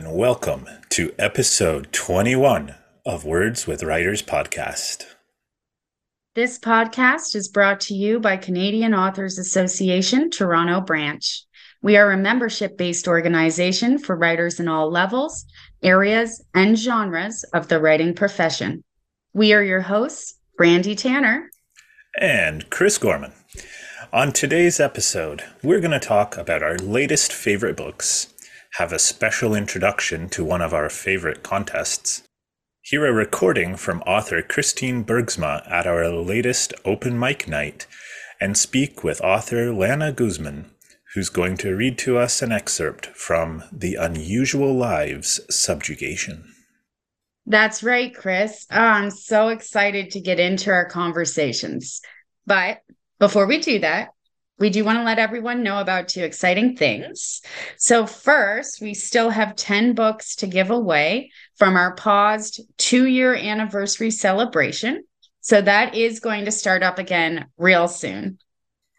[0.00, 2.74] and welcome to episode 21
[3.04, 5.04] of Words with Writers podcast.
[6.34, 11.44] This podcast is brought to you by Canadian Authors Association, Toronto Branch.
[11.82, 15.44] We are a membership based organization for writers in all levels,
[15.82, 18.82] areas, and genres of the writing profession.
[19.34, 21.50] We are your hosts, Brandy Tanner
[22.18, 23.34] and Chris Gorman.
[24.14, 28.32] On today's episode, we're going to talk about our latest favorite books,
[28.74, 32.22] have a special introduction to one of our favorite contests,
[32.82, 37.86] hear a recording from author Christine Bergsma at our latest open mic night,
[38.40, 40.70] and speak with author Lana Guzman,
[41.14, 46.44] who's going to read to us an excerpt from The Unusual Lives Subjugation.
[47.46, 48.66] That's right, Chris.
[48.70, 52.00] Oh, I'm so excited to get into our conversations.
[52.46, 52.78] But
[53.18, 54.10] before we do that,
[54.60, 57.40] we do want to let everyone know about two exciting things.
[57.78, 63.34] So, first, we still have 10 books to give away from our paused two year
[63.34, 65.04] anniversary celebration.
[65.40, 68.38] So, that is going to start up again real soon.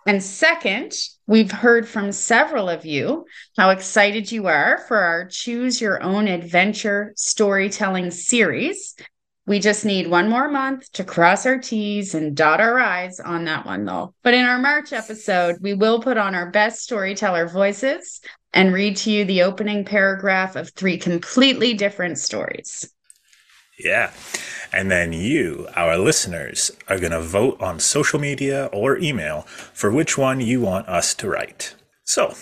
[0.08, 0.94] And second,
[1.28, 3.26] we've heard from several of you
[3.56, 8.96] how excited you are for our Choose Your Own Adventure storytelling series.
[9.48, 13.46] We just need one more month to cross our T's and dot our I's on
[13.46, 14.14] that one, though.
[14.22, 18.22] But in our March episode, we will put on our best storyteller voices
[18.54, 22.92] and read to you the opening paragraph of three completely different stories.
[23.80, 24.12] Yeah.
[24.72, 29.42] And then you, our listeners, are going to vote on social media or email
[29.74, 31.76] for which one you want us to write.
[32.06, 32.36] So,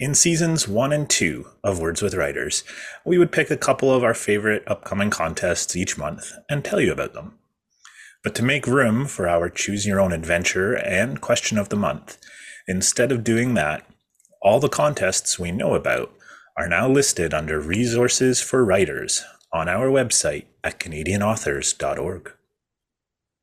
[0.00, 2.64] in seasons one and two of Words with Writers,
[3.04, 6.92] we would pick a couple of our favorite upcoming contests each month and tell you
[6.92, 7.38] about them.
[8.24, 12.18] But to make room for our Choose Your Own Adventure and Question of the Month,
[12.66, 13.86] instead of doing that,
[14.42, 16.12] all the contests we know about
[16.56, 19.22] are now listed under Resources for Writers
[19.52, 22.32] on our website at canadianauthors.org.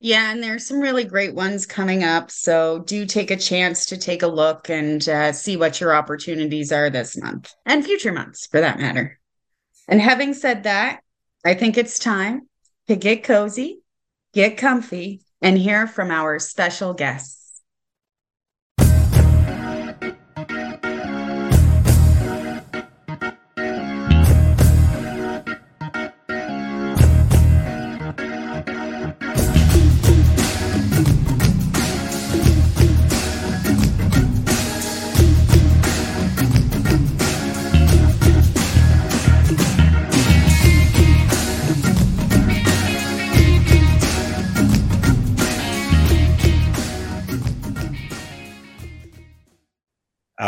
[0.03, 2.31] Yeah, and there's some really great ones coming up.
[2.31, 6.71] So do take a chance to take a look and uh, see what your opportunities
[6.71, 9.19] are this month and future months for that matter.
[9.87, 11.01] And having said that,
[11.45, 12.49] I think it's time
[12.87, 13.83] to get cozy,
[14.33, 17.40] get comfy, and hear from our special guests.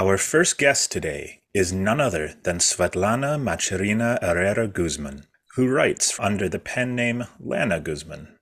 [0.03, 6.50] Our first guest today is none other than Svetlana Macherina Herrera Guzman, who writes under
[6.50, 8.38] the pen name Lana Guzman.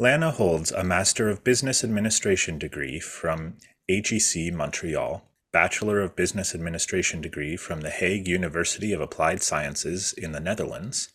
[0.00, 3.58] Lana holds a Master of Business Administration degree from
[3.88, 5.22] HEC Montreal,
[5.52, 11.10] Bachelor of Business Administration degree from the Hague University of Applied Sciences in the Netherlands,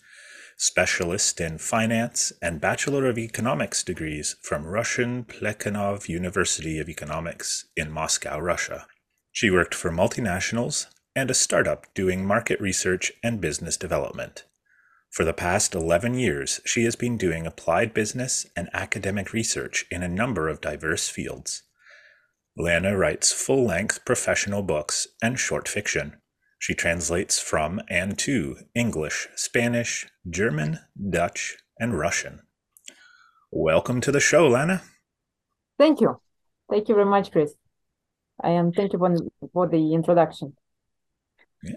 [0.56, 7.92] Specialist in Finance, and Bachelor of Economics degrees from Russian Plekhanov University of Economics in
[7.92, 8.86] Moscow, Russia.
[9.34, 10.86] She worked for multinationals
[11.16, 14.44] and a startup doing market research and business development.
[15.10, 20.04] For the past 11 years, she has been doing applied business and academic research in
[20.04, 21.64] a number of diverse fields.
[22.56, 26.18] Lana writes full length professional books and short fiction.
[26.60, 30.80] She translates from and to English, Spanish, German,
[31.10, 32.42] Dutch, and Russian.
[33.52, 34.84] Welcome to the show, Lana.
[35.80, 36.22] Thank you.
[36.70, 37.56] Thank you very much, Chris.
[38.42, 39.16] I am thank you for,
[39.54, 40.56] for the introduction.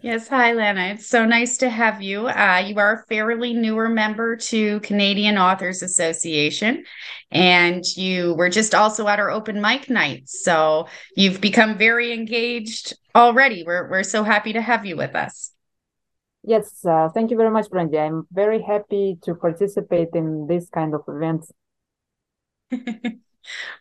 [0.02, 0.94] Yes, hi, Lana.
[0.94, 2.26] It's so nice to have you.
[2.26, 6.84] Uh, you are a fairly newer member to Canadian Authors Association,
[7.30, 10.28] and you were just also at our open mic night.
[10.28, 13.62] So you've become very engaged already.
[13.64, 15.52] We're we're so happy to have you with us.
[16.42, 17.98] Yes, uh, thank you very much, Brandy.
[17.98, 21.52] I'm very happy to participate in this kind of events.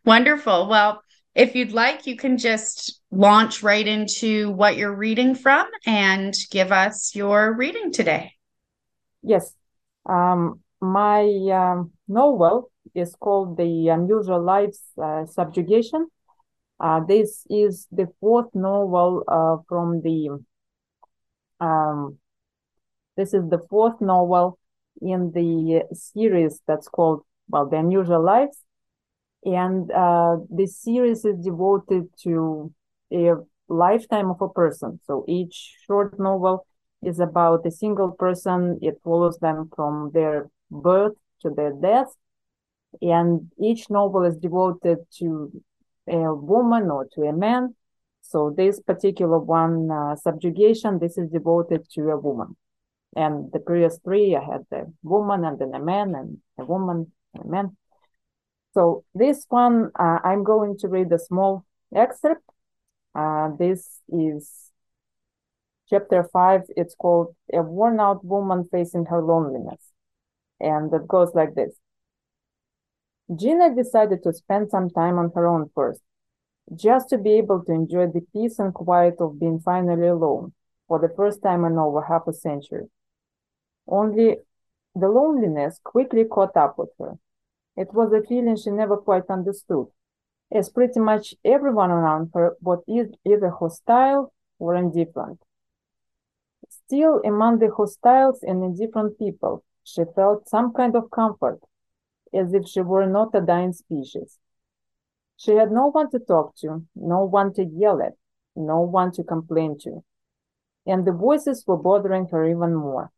[0.05, 0.67] Wonderful.
[0.67, 1.01] Well,
[1.35, 6.71] if you'd like, you can just launch right into what you're reading from and give
[6.71, 8.31] us your reading today.
[9.21, 9.53] Yes.
[10.05, 16.07] Um, my um, novel is called The Unusual Lives uh, Subjugation.
[16.79, 20.43] Uh, this is the fourth novel uh, from the
[21.59, 22.17] um,
[23.15, 24.59] this is the fourth novel
[25.01, 28.57] in the series that's called well the unusual lives
[29.45, 32.73] and uh, this series is devoted to
[33.13, 33.33] a
[33.67, 34.99] lifetime of a person.
[35.05, 36.65] So each short novel
[37.03, 38.79] is about a single person.
[38.81, 41.13] It follows them from their birth
[41.43, 42.07] to their death.
[43.01, 45.51] And each novel is devoted to
[46.07, 47.75] a woman or to a man.
[48.21, 52.55] So this particular one, uh, Subjugation, this is devoted to a woman.
[53.15, 57.11] And the previous three, I had the woman and then a man and a woman
[57.35, 57.77] and a man.
[58.75, 62.43] So this one, uh, I'm going to read a small excerpt.
[63.17, 64.69] Uh, this is
[65.89, 66.63] chapter five.
[66.75, 69.81] It's called A Worn Out Woman Facing Her Loneliness.
[70.59, 71.73] And it goes like this.
[73.33, 76.01] Gina decided to spend some time on her own first,
[76.75, 80.51] just to be able to enjoy the peace and quiet of being finally alone
[80.89, 82.87] for the first time in over half a century.
[83.87, 84.35] Only
[84.93, 87.13] the loneliness quickly caught up with her.
[87.77, 89.87] It was a feeling she never quite understood,
[90.51, 95.41] as pretty much everyone around her was either hostile or indifferent.
[96.69, 101.59] Still, among the hostiles and indifferent people, she felt some kind of comfort,
[102.33, 104.39] as if she were not a dying species.
[105.37, 108.13] She had no one to talk to, no one to yell at,
[108.55, 110.03] no one to complain to.
[110.85, 113.11] And the voices were bothering her even more.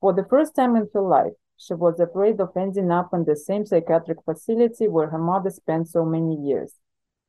[0.00, 3.36] For the first time in her life, she was afraid of ending up in the
[3.36, 6.74] same psychiatric facility where her mother spent so many years.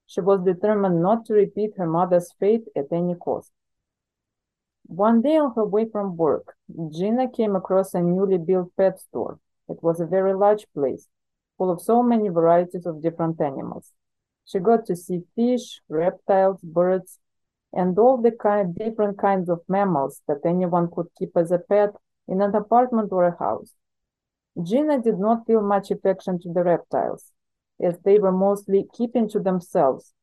[0.08, 3.52] She was determined not to repeat her mother's fate at any cost.
[4.88, 6.56] One day on her way from work,
[6.92, 9.40] Gina came across a newly built pet store.
[9.68, 11.08] It was a very large place,
[11.58, 13.92] full of so many varieties of different animals.
[14.46, 17.20] She got to see fish, reptiles, birds,
[17.74, 21.96] and all the kind, different kinds of mammals that anyone could keep as a pet
[22.28, 23.74] in an apartment or a house.
[24.62, 27.32] Gina did not feel much affection to the reptiles,
[27.82, 30.14] as they were mostly keeping to themselves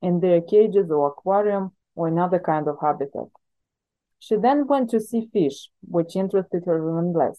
[0.00, 3.28] in their cages or aquarium or another kind of habitat.
[4.18, 7.38] She then went to see fish, which interested her even less.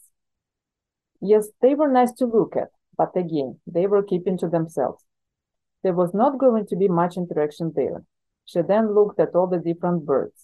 [1.21, 5.03] Yes, they were nice to look at, but again, they were keeping to themselves.
[5.81, 8.03] There was not going to be much interaction there.
[8.45, 10.42] She then looked at all the different birds.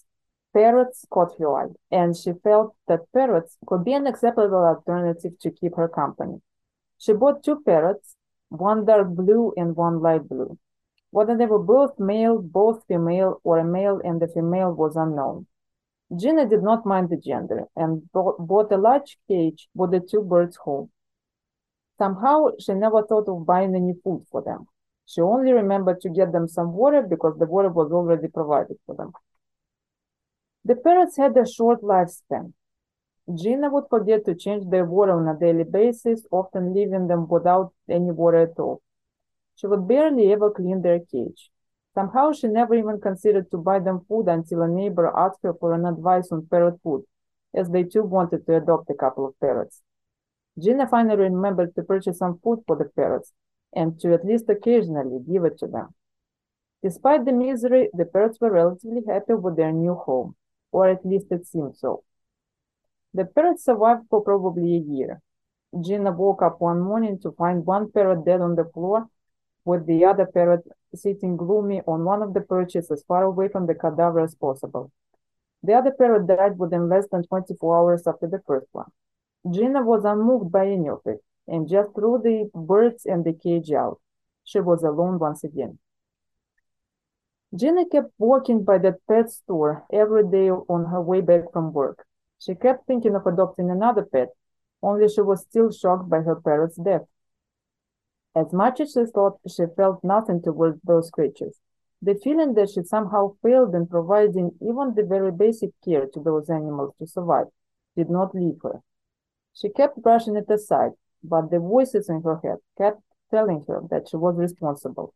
[0.59, 5.51] Parrots caught her eye, and she felt that parrots could be an acceptable alternative to
[5.51, 6.41] keep her company.
[6.97, 8.17] She bought two parrots,
[8.49, 10.57] one dark blue and one light blue.
[11.11, 15.47] Whether they were both male, both female, or a male and a female was unknown.
[16.13, 20.57] Gina did not mind the gender and bought a large cage with the two birds
[20.57, 20.89] home.
[21.97, 24.67] Somehow, she never thought of buying any food for them.
[25.05, 28.95] She only remembered to get them some water because the water was already provided for
[28.95, 29.13] them.
[30.65, 32.53] The parrots had a short lifespan.
[33.33, 37.73] Gina would forget to change their water on a daily basis, often leaving them without
[37.87, 38.81] any water at all.
[39.55, 41.49] She would barely ever clean their cage.
[41.93, 45.73] Somehow she never even considered to buy them food until a neighbor asked her for
[45.73, 47.03] an advice on parrot food,
[47.53, 49.81] as they too wanted to adopt a couple of parrots.
[50.59, 53.31] Gina finally remembered to purchase some food for the parrots
[53.73, 55.93] and to at least occasionally give it to them.
[56.83, 60.35] Despite the misery, the parrots were relatively happy with their new home
[60.71, 62.03] or at least it seemed so.
[63.13, 65.21] The parrot survived for probably a year.
[65.81, 69.07] Gina woke up one morning to find one parrot dead on the floor,
[69.65, 70.61] with the other parrot
[70.95, 74.91] sitting gloomy on one of the perches as far away from the cadaver as possible.
[75.61, 78.91] The other parrot died within less than 24 hours after the first one.
[79.49, 83.71] Gina was unmoved by any of it and just threw the birds and the cage
[83.71, 83.99] out.
[84.43, 85.79] She was alone once again.
[87.55, 92.05] Gina kept walking by that pet store every day on her way back from work.
[92.37, 94.29] She kept thinking of adopting another pet,
[94.83, 97.07] only she was still shocked by her parrot's death.
[98.35, 101.59] As much as she thought she felt nothing towards those creatures,
[102.01, 106.49] the feeling that she somehow failed in providing even the very basic care to those
[106.51, 107.47] animals to survive
[107.97, 108.81] did not leave her.
[109.53, 110.91] She kept brushing it aside,
[111.23, 113.01] but the voices in her head kept
[113.31, 115.15] telling her that she was responsible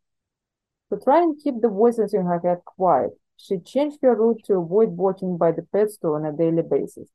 [0.92, 4.54] to try and keep the voices in her head quiet, she changed her route to
[4.54, 7.10] avoid walking by the pet store on a daily basis.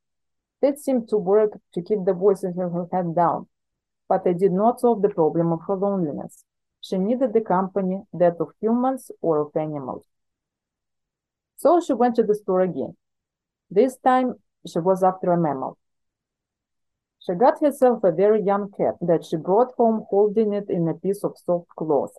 [0.62, 3.48] That seemed to work to keep the voices in her head down,
[4.10, 6.44] but it did not solve the problem of her loneliness.
[6.82, 10.06] She needed the company, that of humans or of animals.
[11.58, 12.96] So she went to the store again.
[13.70, 14.36] This time
[14.66, 15.78] she was after a mammal.
[17.20, 20.94] She got herself a very young cat that she brought home holding it in a
[20.94, 22.14] piece of soft cloth.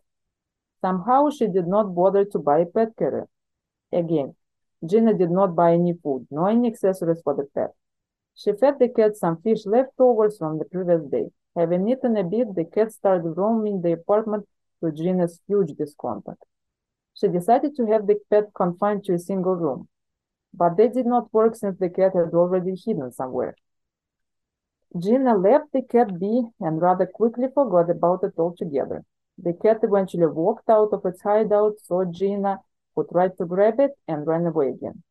[0.81, 3.29] Somehow she did not bother to buy a pet carrier.
[3.93, 4.35] Again,
[4.85, 7.73] Gina did not buy any food, no any accessories for the pet.
[8.35, 11.31] She fed the cat some fish leftovers from the previous day.
[11.57, 14.49] Having eaten a bit, the cat started roaming the apartment
[14.83, 16.39] to Gina's huge discomfort.
[17.15, 19.89] She decided to have the pet confined to a single room.
[20.55, 23.57] but they did not work since the cat had already hidden somewhere.
[24.97, 29.05] Gina left the cat be and rather quickly forgot about it altogether.
[29.43, 32.61] The cat eventually walked out of its hideout, saw Gina,
[32.95, 35.03] who tried to grab it, and ran away again.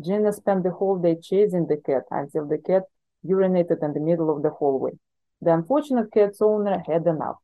[0.00, 2.84] Gina spent the whole day chasing the cat until the cat
[3.24, 4.92] urinated in the middle of the hallway.
[5.40, 7.38] The unfortunate cat's owner had enough.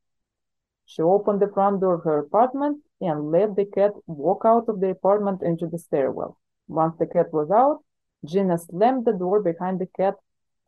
[0.87, 4.81] She opened the front door of her apartment and let the cat walk out of
[4.81, 6.39] the apartment into the stairwell.
[6.69, 7.83] Once the cat was out,
[8.25, 10.15] Gina slammed the door behind the cat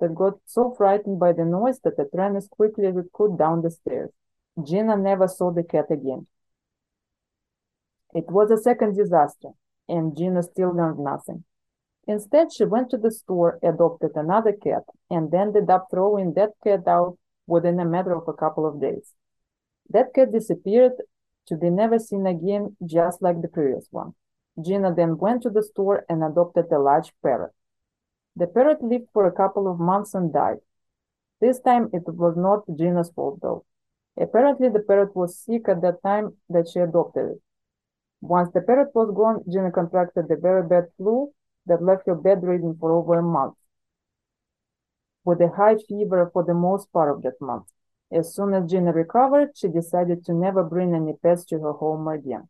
[0.00, 3.38] that got so frightened by the noise that it ran as quickly as it could
[3.38, 4.10] down the stairs.
[4.62, 6.26] Gina never saw the cat again.
[8.14, 9.50] It was a second disaster,
[9.88, 11.44] and Gina still learned nothing.
[12.06, 16.86] Instead, she went to the store, adopted another cat, and ended up throwing that cat
[16.86, 19.12] out within a matter of a couple of days.
[19.90, 20.92] That cat disappeared
[21.46, 24.14] to be never seen again, just like the previous one.
[24.62, 27.52] Gina then went to the store and adopted a large parrot.
[28.36, 30.58] The parrot lived for a couple of months and died.
[31.40, 33.64] This time it was not Gina's fault though.
[34.16, 37.42] Apparently the parrot was sick at that time that she adopted it.
[38.20, 41.32] Once the parrot was gone, Gina contracted the very bad flu
[41.66, 43.54] that left her bedridden for over a month,
[45.24, 47.66] with a high fever for the most part of that month.
[48.12, 52.06] As soon as Gina recovered, she decided to never bring any pets to her home
[52.06, 52.48] again.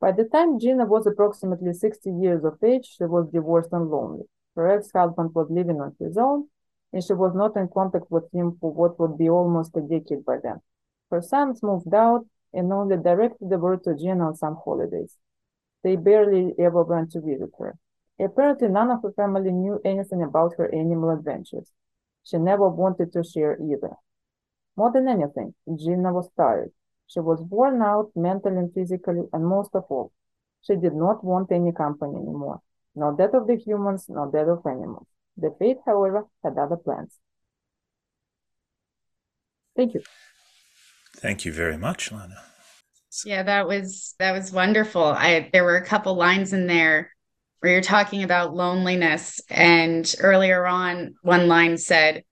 [0.00, 4.26] By the time Gina was approximately 60 years of age, she was divorced and lonely.
[4.54, 6.48] Her ex-husband was living on his own,
[6.92, 10.24] and she was not in contact with him for what would be almost a decade
[10.24, 10.60] by then.
[11.10, 15.16] Her sons moved out and only directed the word to Gina on some holidays.
[15.82, 17.76] They barely ever went to visit her.
[18.18, 21.70] Apparently, none of her family knew anything about her animal adventures.
[22.24, 23.94] She never wanted to share either.
[24.76, 26.72] More than anything, Gina was tired.
[27.06, 30.12] She was worn out mentally and physically, and most of all,
[30.62, 32.60] she did not want any company anymore
[32.98, 35.06] not that of the humans, not that of animals.
[35.40, 37.16] The fate, however, had other plans.
[39.76, 40.02] Thank you.
[41.16, 42.42] Thank you very much, Lana.
[43.24, 45.04] Yeah, that was that was wonderful.
[45.04, 47.12] I there were a couple lines in there
[47.60, 52.24] where you're talking about loneliness and earlier on one line said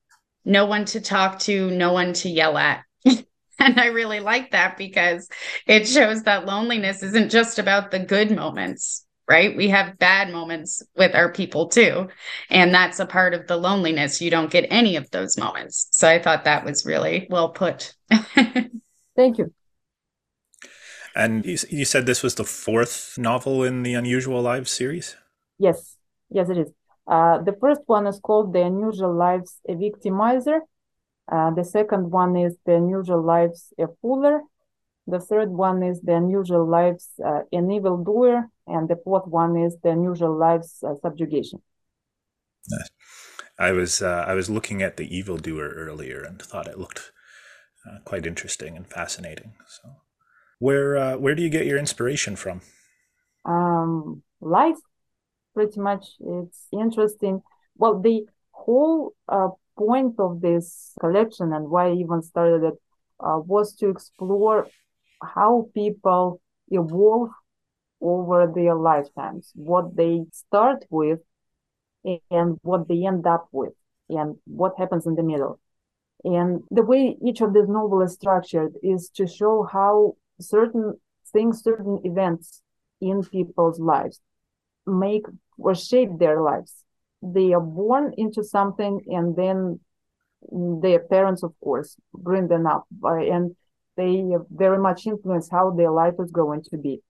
[0.45, 2.85] no one to talk to, no one to yell at.
[3.05, 3.25] and
[3.81, 5.29] I really like that because
[5.67, 9.57] it shows that loneliness isn't just about the good moments right?
[9.57, 12.09] We have bad moments with our people too.
[12.51, 14.21] And that's a part of the loneliness.
[14.21, 15.89] You don't get any of those moments.
[15.91, 17.95] So I thought that was really well put.
[19.17, 19.53] Thank you.
[21.15, 25.17] And you, you said this was the fourth novel in the Unusual Lives series?
[25.59, 25.97] Yes,
[26.29, 26.73] yes, it is.
[27.07, 30.61] Uh, the first one is called The Unusual Lives A Victimizer.
[31.31, 34.41] Uh, the second one is The Unusual Lives A Fooler.
[35.07, 39.77] The third one is The Unusual Lives uh, An Evildoer and the fourth one is
[39.83, 41.61] the unusual lives uh, subjugation.
[43.59, 47.13] I was uh, I was looking at the evildoer earlier and thought it looked
[47.87, 49.55] uh, quite interesting and fascinating.
[49.67, 49.91] So,
[50.59, 52.61] where uh, where do you get your inspiration from?
[53.45, 54.79] Um, life,
[55.55, 56.07] pretty much.
[56.21, 57.43] It's interesting.
[57.77, 62.75] Well, the whole uh, point of this collection and why I even started it
[63.21, 64.69] uh, was to explore
[65.23, 67.31] how people evolve
[68.01, 71.21] over their lifetimes, what they start with
[72.31, 73.73] and what they end up with,
[74.09, 75.59] and what happens in the middle.
[76.25, 80.95] And the way each of these novels is structured is to show how certain
[81.33, 82.63] things, certain events
[83.01, 84.21] in people's lives
[84.87, 85.27] make
[85.59, 86.85] or shape their lives.
[87.23, 89.81] They are born into something and then
[90.51, 93.57] their parents, of course, bring them up and
[93.97, 97.01] they very much influence how their life is going to be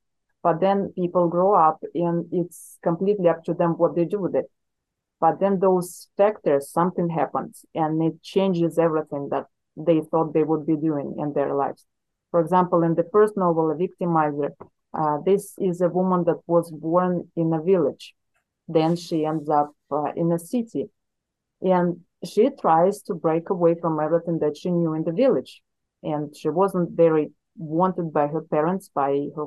[0.46, 4.36] but then people grow up and it's completely up to them what they do with
[4.36, 4.48] it.
[5.20, 10.64] But then those factors something happens and it changes everything that they thought they would
[10.64, 11.84] be doing in their lives.
[12.30, 14.50] For example in the first novel a victimizer
[14.96, 18.14] uh, this is a woman that was born in a village.
[18.68, 20.84] Then she ends up uh, in a city.
[21.60, 25.60] And she tries to break away from everything that she knew in the village.
[26.04, 29.46] And she wasn't very wanted by her parents by her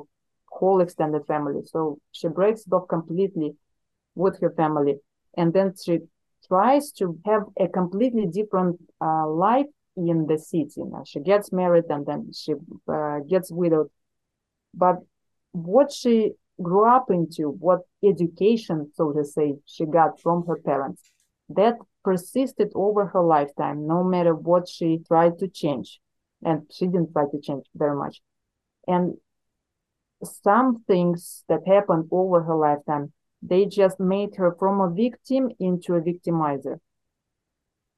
[0.50, 1.62] whole extended family.
[1.64, 3.56] So she breaks it off completely
[4.14, 4.96] with her family.
[5.36, 5.98] And then she
[6.46, 9.66] tries to have a completely different uh, life
[9.96, 10.82] in the city.
[10.82, 12.54] Now she gets married and then she
[12.88, 13.90] uh, gets widowed.
[14.74, 14.96] But
[15.52, 21.02] what she grew up into, what education, so to say, she got from her parents,
[21.48, 26.00] that persisted over her lifetime, no matter what she tried to change.
[26.42, 28.20] And she didn't try to change very much.
[28.86, 29.16] And
[30.22, 33.12] some things that happened over her lifetime
[33.42, 36.78] They just made her from a victim into a victimizer.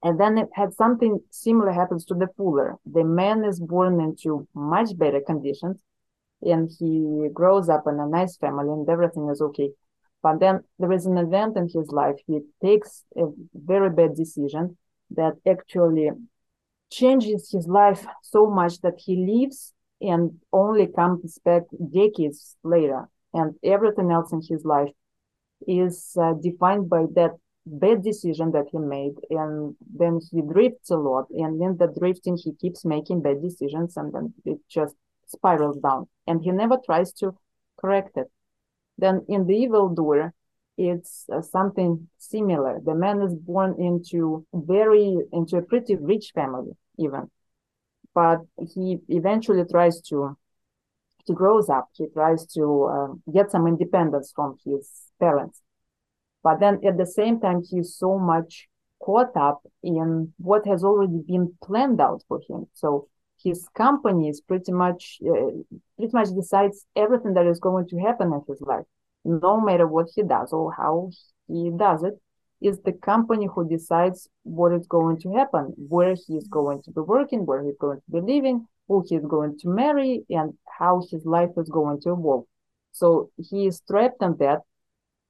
[0.03, 2.77] And then it had something similar happens to the Fooler.
[2.85, 5.81] The man is born into much better conditions
[6.43, 9.71] and he grows up in a nice family and everything is okay.
[10.23, 12.17] But then there is an event in his life.
[12.27, 14.77] He takes a very bad decision
[15.13, 16.11] that actually
[16.91, 23.09] changes his life so much that he leaves and only comes back decades later.
[23.33, 24.91] And everything else in his life
[25.67, 27.33] is uh, defined by that
[27.65, 29.15] bad decision that he made.
[29.31, 31.27] And then he drifts a lot.
[31.31, 34.95] And in the drifting he keeps making bad decisions and then it just
[35.27, 36.09] spirals down.
[36.27, 37.37] And he never tries to
[37.81, 38.31] correct it.
[38.99, 40.35] Then in the evil doer
[40.77, 42.81] it's uh, something similar.
[42.85, 47.31] The man is born into very into a pretty rich family even
[48.15, 48.41] but
[48.75, 50.37] he eventually tries to
[51.25, 54.91] he grows up he tries to uh, get some independence from his
[55.21, 55.63] parents
[56.43, 58.69] but then at the same time, he's so much
[59.01, 62.67] caught up in what has already been planned out for him.
[62.75, 63.09] So
[63.43, 65.51] his company is pretty much uh,
[65.97, 68.85] pretty much decides everything that is going to happen in his life,
[69.25, 71.11] no matter what he does or how
[71.49, 72.21] he does it.
[72.63, 76.91] Is the company who decides what is going to happen, where he is going to
[76.91, 81.03] be working, where he's going to be living, who he's going to marry, and how
[81.11, 82.45] his life is going to evolve.
[82.93, 84.61] So he is trapped in that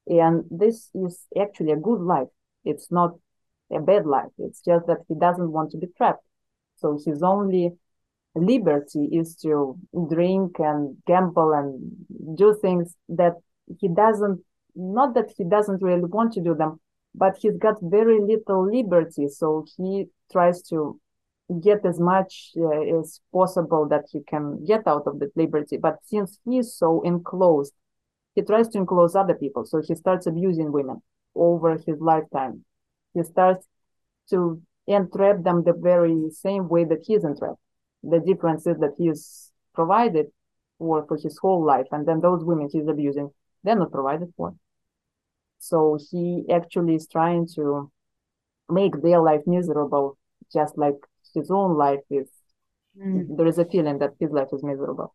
[0.07, 2.29] and this is actually a good life.
[2.65, 3.13] It's not
[3.73, 4.31] a bad life.
[4.39, 6.25] It's just that he doesn't want to be trapped.
[6.77, 7.73] So his only
[8.35, 9.79] liberty is to
[10.11, 13.35] drink and gamble and do things that
[13.79, 14.41] he doesn't,
[14.75, 16.81] not that he doesn't really want to do them,
[17.15, 19.29] but he's got very little liberty.
[19.29, 20.99] So he tries to
[21.63, 25.77] get as much uh, as possible that he can get out of that liberty.
[25.77, 27.75] But since he's so enclosed
[28.35, 29.65] he tries to enclose other people.
[29.65, 31.03] So he starts abusing women
[31.35, 32.65] over his lifetime.
[33.15, 33.67] He starts
[34.31, 37.61] to entrap them the very same way that he's entrapped.
[38.03, 40.27] The difference is that he is provided
[40.79, 43.31] for for his whole life, and then those women he's abusing,
[43.63, 44.55] they're not provided for.
[45.63, 47.89] So he actually is trying to
[48.69, 50.19] make their life miserable,
[50.53, 50.97] just like
[51.35, 52.29] his own life is.
[52.99, 53.37] Mm.
[53.37, 55.15] There is a feeling that his life is miserable.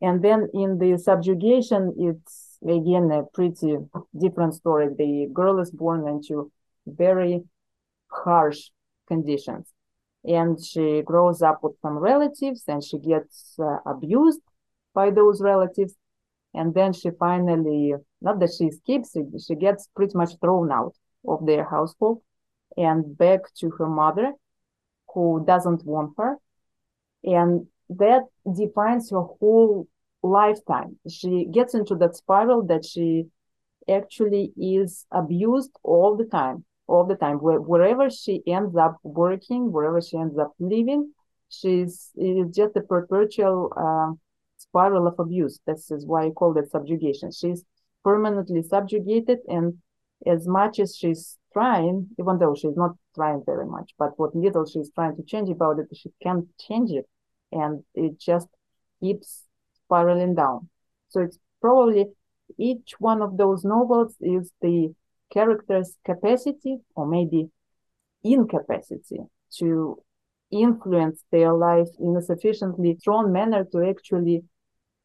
[0.00, 3.76] And then in the subjugation, it's again a pretty
[4.16, 4.88] different story.
[4.96, 6.52] The girl is born into
[6.86, 7.42] very
[8.08, 8.70] harsh
[9.08, 9.72] conditions
[10.24, 14.40] and she grows up with some relatives and she gets uh, abused
[14.94, 15.94] by those relatives
[16.54, 17.94] and then she finally
[18.26, 20.94] not that she escapes she gets pretty much thrown out
[21.32, 22.18] of their household
[22.76, 24.28] and back to her mother
[25.12, 26.32] who doesn't want her
[27.24, 28.22] and that
[28.54, 29.86] defines her whole
[30.22, 30.98] lifetime.
[31.08, 33.26] She gets into that spiral that she
[33.88, 37.36] actually is abused all the time, all the time.
[37.36, 41.12] Where, wherever she ends up working, wherever she ends up living,
[41.48, 44.12] she's it is just a perpetual uh,
[44.56, 45.60] spiral of abuse.
[45.66, 47.30] This is why I call it subjugation.
[47.30, 47.64] She's
[48.06, 49.74] permanently subjugated, and
[50.24, 54.64] as much as she's trying, even though she's not trying very much, but what little
[54.64, 57.06] she's trying to change about it, she can't change it
[57.50, 58.46] and it just
[59.00, 59.42] keeps
[59.74, 60.68] spiraling down.
[61.08, 62.06] So it's probably
[62.56, 64.94] each one of those novels is the
[65.32, 67.48] character's capacity or maybe
[68.22, 69.18] incapacity
[69.58, 69.96] to
[70.52, 74.44] influence their life in a sufficiently strong manner to actually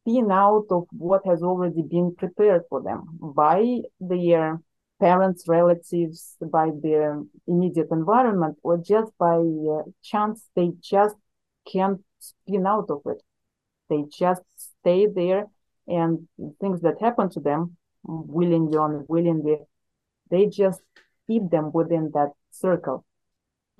[0.02, 4.60] spin out of what has already been prepared for them by their
[5.00, 11.16] parents, relatives, by their immediate environment, or just by uh, chance they just
[11.72, 13.22] can't spin out of it.
[13.88, 15.46] They just stay there
[15.88, 16.28] and
[16.60, 19.58] things that happen to them willingly or unwillingly,
[20.30, 20.80] they just
[21.26, 23.04] keep them within that circle.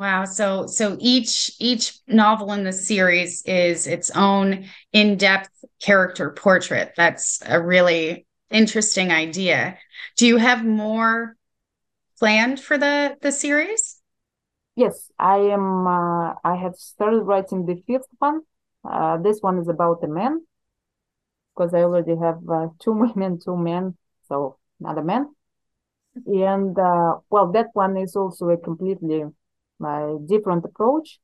[0.02, 0.24] Wow.
[0.24, 6.92] So so each each novel in the series is its own in-depth character portrait.
[6.96, 9.78] That's a really interesting idea.
[10.16, 11.36] Do you have more
[12.18, 14.00] planned for the the series?
[14.74, 15.86] Yes, I am.
[15.86, 18.40] Uh, I have started writing the fifth one.
[18.84, 20.40] Uh, this one is about a man
[21.54, 25.28] because I already have uh, two women, two men, so another man.
[26.26, 29.26] And uh, well, that one is also a completely
[29.84, 31.18] uh, different approach.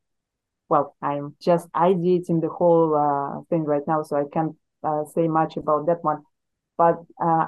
[0.69, 4.55] Well, I'm just ideating the whole uh, thing right now, so I can't
[5.15, 6.23] say much about that one.
[6.77, 6.99] But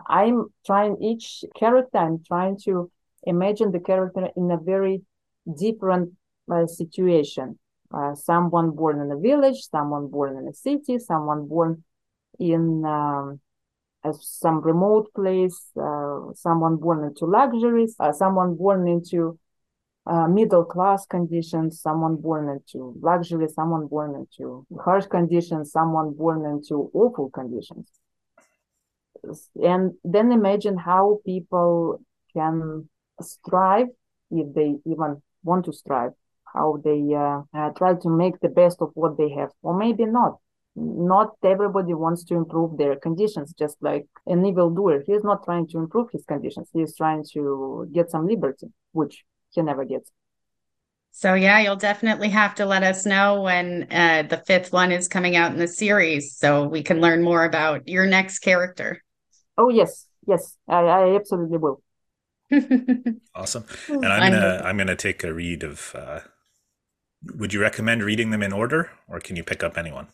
[0.08, 1.98] I'm trying each character.
[1.98, 2.90] I'm trying to
[3.24, 5.02] imagine the character in a very
[5.58, 6.12] different
[6.50, 7.58] uh, situation.
[7.92, 11.82] Uh, someone born in a village, someone born in a city, someone born
[12.38, 13.40] in um,
[14.20, 19.38] some remote place, uh, someone born into luxuries, uh, someone born into
[20.06, 26.44] uh, middle class conditions, someone born into luxury, someone born into harsh conditions, someone born
[26.46, 27.88] into awful conditions.
[29.62, 32.00] And then imagine how people
[32.32, 32.88] can
[33.20, 33.88] strive
[34.30, 36.12] if they even want to strive,
[36.54, 40.06] how they uh, uh, try to make the best of what they have, or maybe
[40.06, 40.38] not.
[40.76, 45.02] Not everybody wants to improve their conditions, just like an evil doer.
[45.04, 46.70] He is not trying to improve his conditions.
[46.72, 50.10] He is trying to get some liberty, which he never gets.
[51.12, 55.08] So yeah, you'll definitely have to let us know when uh, the fifth one is
[55.08, 59.02] coming out in the series, so we can learn more about your next character.
[59.58, 61.82] Oh yes, yes, I, I absolutely will.
[63.34, 65.94] awesome, and I'm gonna I'm gonna take a read of.
[65.94, 66.20] Uh,
[67.34, 70.08] would you recommend reading them in order, or can you pick up anyone?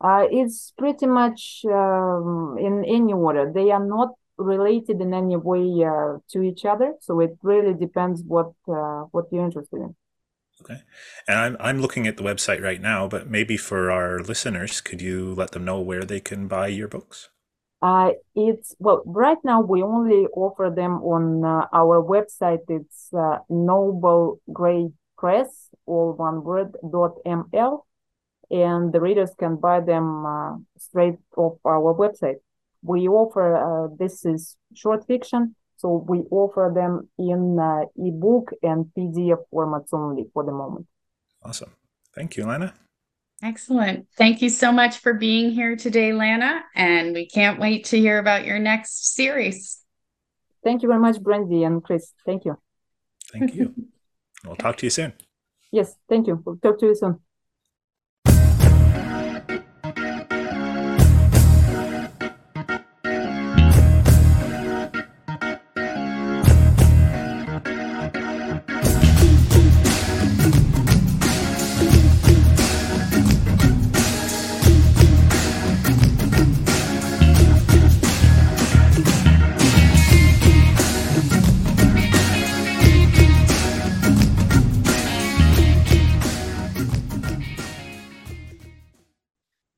[0.00, 3.50] Uh, it's pretty much um, in any order.
[3.52, 6.94] They are not related in any way uh, to each other.
[7.00, 9.94] So it really depends what uh, what you're interested in.
[10.62, 10.80] Okay,
[11.28, 15.02] and I'm I'm looking at the website right now, but maybe for our listeners, could
[15.02, 17.28] you let them know where they can buy your books?
[17.82, 22.64] Uh, it's well right now we only offer them on uh, our website.
[22.68, 27.82] It's uh, Noble Gray Press, all one word dot ml,
[28.50, 32.40] and the readers can buy them uh, straight off our website
[32.86, 38.86] we offer uh, this is short fiction so we offer them in uh, ebook and
[38.96, 40.86] pdf formats only for the moment.
[41.42, 41.70] Awesome.
[42.14, 42.74] Thank you lana
[43.42, 44.06] excellent.
[44.16, 48.18] Thank you so much for being here today lana and we can't wait to hear
[48.18, 49.82] about your next series.
[50.64, 52.12] Thank you very much brandy and chris.
[52.24, 52.58] Thank you.
[53.32, 53.74] Thank you.
[54.44, 55.12] We'll talk to you soon.
[55.72, 56.42] Yes thank you.
[56.44, 57.20] We'll talk to you soon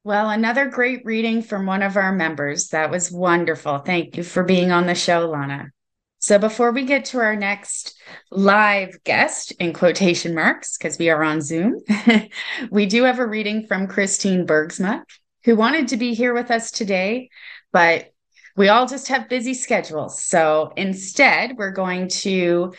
[0.09, 2.68] Well, another great reading from one of our members.
[2.68, 3.81] That was wonderful.
[3.81, 5.71] Thank you for being on the show, Lana.
[6.18, 7.94] So, before we get to our next
[8.31, 11.83] live guest, in quotation marks, because we are on Zoom,
[12.71, 15.03] we do have a reading from Christine Bergsma,
[15.44, 17.29] who wanted to be here with us today,
[17.71, 18.11] but
[18.57, 20.23] we all just have busy schedules.
[20.23, 22.73] So, instead, we're going to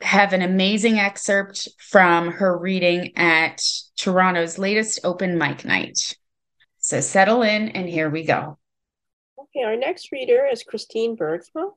[0.00, 3.62] have an amazing excerpt from her reading at
[3.98, 6.16] Toronto's latest open mic night.
[6.86, 8.58] So settle in, and here we go.
[9.36, 11.72] Okay, our next reader is Christine Bergsma.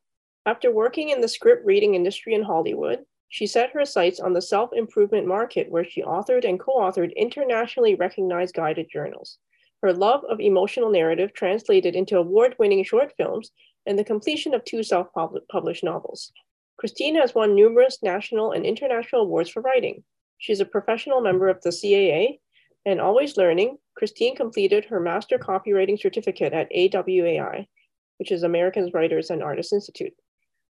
[0.45, 4.41] After working in the script reading industry in Hollywood, she set her sights on the
[4.43, 9.39] self improvement market where she authored and co authored internationally recognized guided journals.
[9.81, 13.49] Her love of emotional narrative translated into award winning short films
[13.87, 15.07] and the completion of two self
[15.51, 16.31] published novels.
[16.77, 20.03] Christine has won numerous national and international awards for writing.
[20.37, 22.37] She's a professional member of the CAA
[22.89, 27.67] and always learning, Christine completed her master copywriting certificate at AWAI,
[28.17, 30.13] which is Americans Writers and Artists Institute.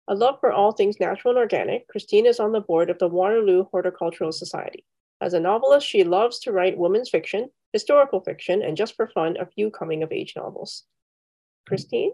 [0.08, 3.08] A love for all things natural and organic, Christine is on the board of the
[3.08, 4.86] Waterloo Horticultural Society.
[5.22, 9.38] As a novelist, she loves to write women's fiction, historical fiction, and just for fun,
[9.40, 10.84] a few coming of age novels.
[11.68, 12.12] Christine?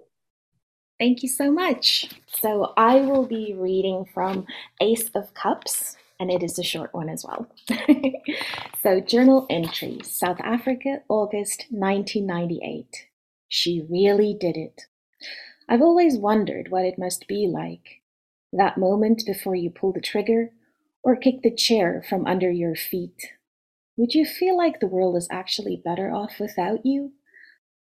[1.00, 2.10] Thank you so much.
[2.28, 4.46] So, I will be reading from
[4.82, 7.48] Ace of Cups and it is a short one as well.
[8.84, 13.08] so, journal entry South Africa, August 1998.
[13.48, 14.84] She really did it.
[15.70, 18.02] I've always wondered what it must be like.
[18.54, 20.52] That moment before you pull the trigger
[21.04, 23.34] or kick the chair from under your feet.
[23.98, 27.14] Would you feel like the world is actually better off without you?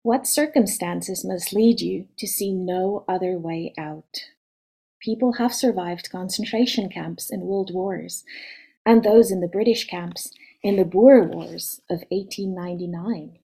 [0.01, 4.21] What circumstances must lead you to see no other way out?
[5.01, 8.25] People have survived concentration camps and world wars,
[8.85, 10.31] and those in the British camps
[10.62, 13.39] in the Boer Wars of 1899.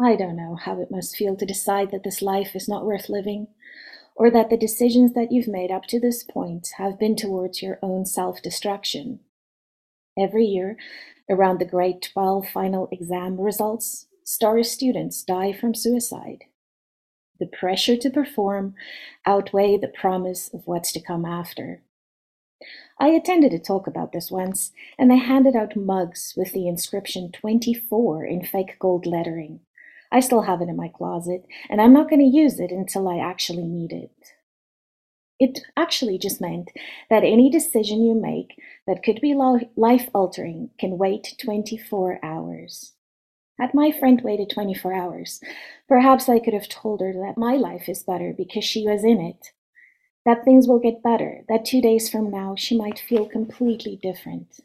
[0.00, 3.10] I don't know how it must feel to decide that this life is not worth
[3.10, 3.48] living,
[4.16, 7.78] or that the decisions that you've made up to this point have been towards your
[7.82, 9.20] own self destruction.
[10.18, 10.76] Every year,
[11.28, 16.44] around the grade 12 final exam results, star students die from suicide.
[17.40, 18.74] The pressure to perform
[19.26, 21.82] outweigh the promise of what's to come after.
[22.98, 27.32] I attended a talk about this once, and they handed out mugs with the inscription
[27.32, 29.60] 24 in fake gold lettering.
[30.12, 33.08] I still have it in my closet, and I'm not going to use it until
[33.08, 34.34] I actually need it.
[35.40, 36.70] It actually just meant
[37.10, 42.93] that any decision you make that could be life altering can wait 24 hours.
[43.58, 45.40] Had my friend waited 24 hours,
[45.88, 49.20] perhaps I could have told her that my life is better because she was in
[49.20, 49.52] it,
[50.24, 54.60] that things will get better, that two days from now she might feel completely different.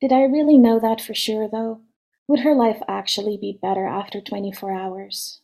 [0.00, 1.82] Did I really know that for sure, though?
[2.26, 5.40] Would her life actually be better after 24 hours?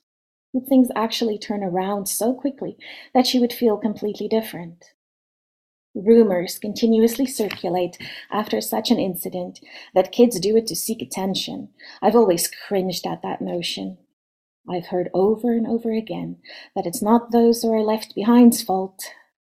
[0.53, 2.77] Would things actually turn around so quickly
[3.13, 4.95] that she would feel completely different?
[5.95, 7.99] Rumors continuously circulate
[8.31, 9.61] after such an incident
[9.95, 11.69] that kids do it to seek attention.
[12.03, 13.99] I've always cringed at that notion.
[14.69, 16.39] I've heard over and over again
[16.75, 19.05] that it's not those who are left behind's fault,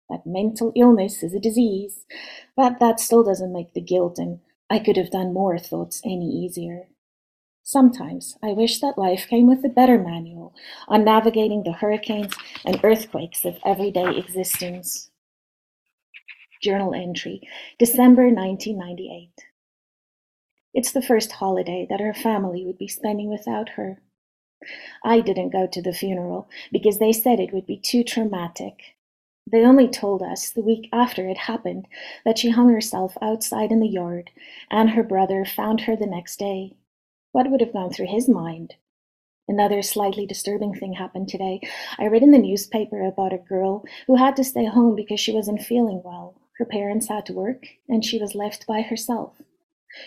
[0.09, 2.05] that mental illness is a disease,
[2.55, 6.27] but that still doesn't make the guilt and I could have done more thoughts any
[6.27, 6.89] easier.
[7.63, 10.53] Sometimes I wish that life came with a better manual
[10.87, 15.09] on navigating the hurricanes and earthquakes of everyday existence.
[16.65, 17.47] Journal entry,
[17.77, 19.29] December 1998.
[20.73, 24.01] It's the first holiday that her family would be spending without her.
[25.03, 28.95] I didn't go to the funeral because they said it would be too traumatic.
[29.45, 31.87] They only told us the week after it happened
[32.25, 34.31] that she hung herself outside in the yard
[34.71, 36.77] and her brother found her the next day.
[37.31, 38.73] What would have gone through his mind?
[39.47, 41.61] Another slightly disturbing thing happened today.
[41.99, 45.31] I read in the newspaper about a girl who had to stay home because she
[45.31, 46.41] wasn't feeling well.
[46.57, 49.41] Her parents had to work and she was left by herself.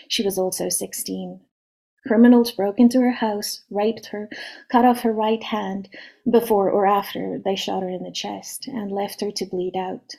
[0.07, 1.41] She was also 16.
[2.07, 4.29] Criminals broke into her house, raped her,
[4.71, 5.89] cut off her right hand
[6.29, 10.15] before or after they shot her in the chest and left her to bleed out.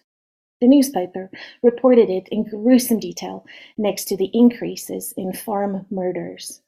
[0.60, 1.30] The newspaper
[1.62, 3.46] reported it in gruesome detail
[3.78, 6.60] next to the increases in farm murders.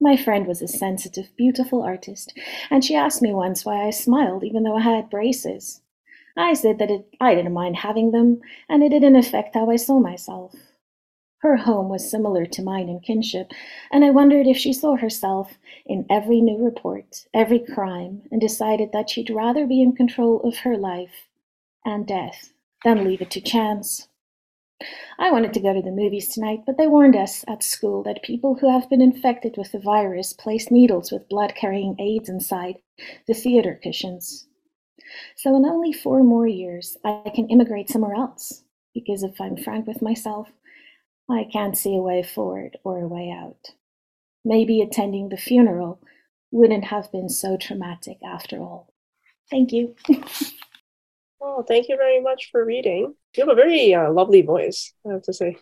[0.00, 2.36] My friend was a sensitive, beautiful artist,
[2.70, 5.80] and she asked me once why I smiled even though I had braces.
[6.36, 9.76] I said that it, I didn't mind having them, and it didn't affect how I
[9.76, 10.54] saw myself.
[11.38, 13.52] Her home was similar to mine in kinship,
[13.90, 18.92] and I wondered if she saw herself in every new report, every crime, and decided
[18.92, 21.28] that she'd rather be in control of her life
[21.84, 22.52] and death
[22.84, 24.08] than leave it to chance.
[25.18, 28.22] I wanted to go to the movies tonight, but they warned us at school that
[28.22, 32.76] people who have been infected with the virus place needles with blood carrying aids inside
[33.26, 34.45] the theater cushions.
[35.36, 38.62] So, in only four more years, I can immigrate somewhere else.
[38.94, 40.48] Because if I'm frank with myself,
[41.28, 43.72] I can't see a way forward or a way out.
[44.44, 46.00] Maybe attending the funeral
[46.50, 48.92] wouldn't have been so traumatic after all.
[49.50, 49.94] Thank you.
[51.40, 53.14] oh, thank you very much for reading.
[53.36, 55.56] You have a very uh, lovely voice, I have to say.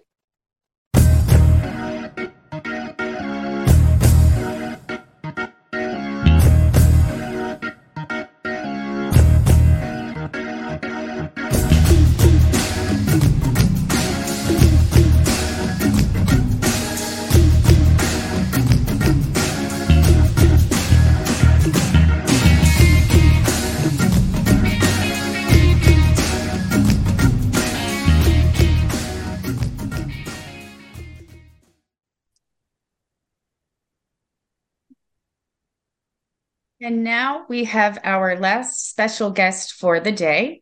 [36.85, 40.61] And now we have our last special guest for the day,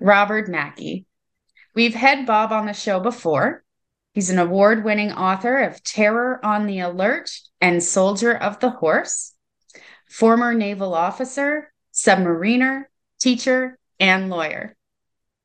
[0.00, 1.04] Robert Mackay.
[1.76, 3.62] We've had Bob on the show before.
[4.12, 7.30] He's an award winning author of Terror on the Alert
[7.60, 9.32] and Soldier of the Horse,
[10.08, 12.86] former naval officer, submariner,
[13.20, 14.74] teacher, and lawyer.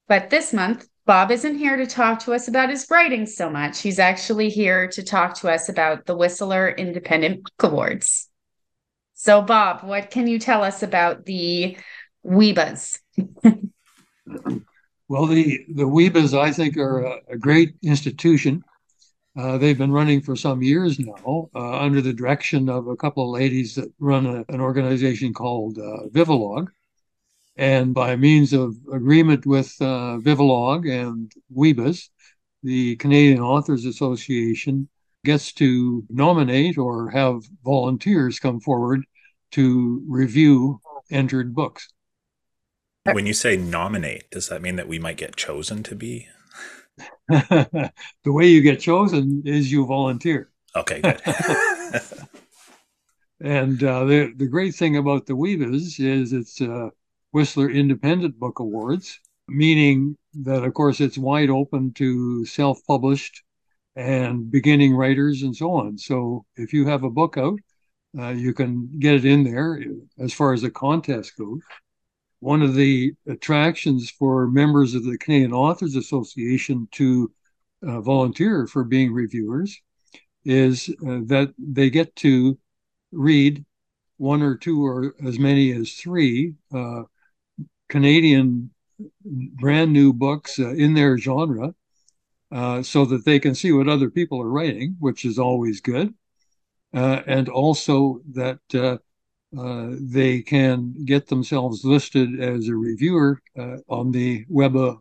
[0.08, 3.82] But this month, Bob isn't here to talk to us about his writing so much.
[3.82, 8.28] He's actually here to talk to us about the Whistler Independent Book Awards.
[9.26, 11.80] So, Bob, what can you tell us about the
[12.24, 13.00] WIBAs?
[15.08, 18.64] well, the, the WIBAs, I think, are a, a great institution.
[19.36, 23.24] Uh, they've been running for some years now uh, under the direction of a couple
[23.24, 26.66] of ladies that run a, an organization called uh.
[27.58, 30.20] And by means of agreement with uh,
[30.86, 32.10] and WIBAs,
[32.62, 34.88] the Canadian Authors Association
[35.24, 39.04] gets to nominate or have volunteers come forward
[39.56, 41.88] to review entered books.
[43.12, 46.28] When you say nominate, does that mean that we might get chosen to be?
[47.30, 47.92] the
[48.26, 50.50] way you get chosen is you volunteer.
[50.76, 51.22] Okay, good.
[53.40, 56.90] and uh, the the great thing about the WIBAs is it's uh,
[57.32, 63.42] Whistler Independent Book Awards, meaning that of course it's wide open to self-published
[63.96, 65.98] and beginning writers and so on.
[65.98, 67.60] So if you have a book out
[68.18, 69.82] uh, you can get it in there
[70.20, 71.62] as far as the contest goes.
[72.40, 77.32] One of the attractions for members of the Canadian Authors Association to
[77.86, 79.80] uh, volunteer for being reviewers
[80.44, 82.58] is uh, that they get to
[83.12, 83.66] read
[84.18, 87.04] one or two or as many as three uh,
[87.90, 88.70] Canadian
[89.26, 91.74] brand new books uh, in their genre
[92.52, 96.14] uh, so that they can see what other people are writing, which is always good.
[96.96, 98.98] Uh, and also that uh,
[99.60, 103.42] uh, they can get themselves listed as a reviewer
[103.90, 104.98] on the WIBA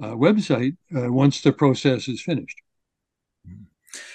[0.00, 2.56] website once the process is finished.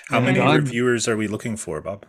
[0.07, 2.05] How and many I'm, reviewers are we looking for, Bob?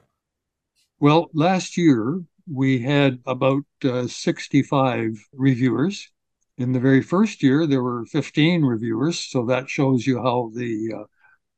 [0.99, 3.65] Well, last year we had about
[4.07, 6.09] 65 reviewers
[6.59, 10.93] in the very first year, there were 15 reviewers, so that shows you how the
[10.97, 11.05] uh,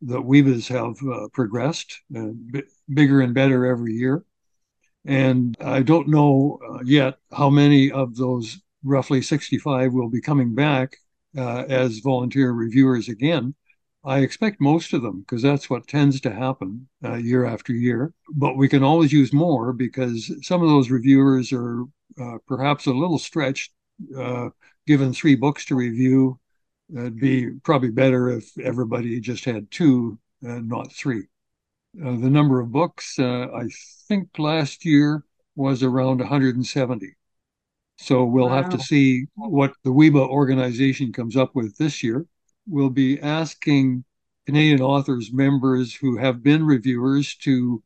[0.07, 2.63] the WIBAs have uh, progressed, uh, b-
[2.93, 4.25] bigger and better every year.
[5.05, 10.55] And I don't know uh, yet how many of those roughly 65 will be coming
[10.55, 10.97] back
[11.37, 13.55] uh, as volunteer reviewers again.
[14.05, 18.13] I expect most of them because that's what tends to happen uh, year after year.
[18.35, 21.85] But we can always use more because some of those reviewers are
[22.47, 23.73] perhaps a little stretched
[24.87, 26.39] given three books to review,
[26.93, 31.25] it'd be probably better if everybody just had two and not three.
[32.03, 33.69] Uh, the number of books, uh, I
[34.09, 35.25] think last year
[35.57, 37.15] was around 170.
[37.97, 38.63] So we'll wow.
[38.63, 42.27] have to see what the WIBA organization comes up with this year.
[42.67, 44.05] We'll be asking
[44.47, 47.83] Canadian authors members who have been reviewers to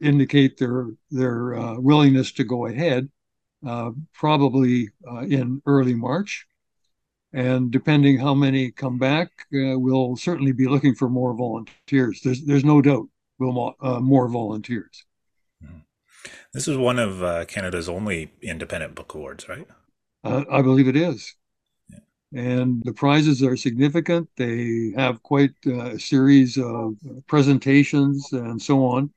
[0.00, 3.08] indicate their their uh, willingness to go ahead
[3.66, 6.46] uh, probably uh, in early March.
[7.32, 12.20] And depending how many come back, uh, we'll certainly be looking for more volunteers.
[12.22, 13.08] There's there's no doubt
[13.38, 15.04] we'll uh, more volunteers.
[15.62, 15.80] Hmm.
[16.52, 19.66] This is one of uh, Canada's only independent book awards, right?
[20.24, 21.36] I believe it is.
[22.34, 24.28] And the prizes are significant.
[24.36, 26.96] They have quite a series of
[27.28, 29.12] presentations and so on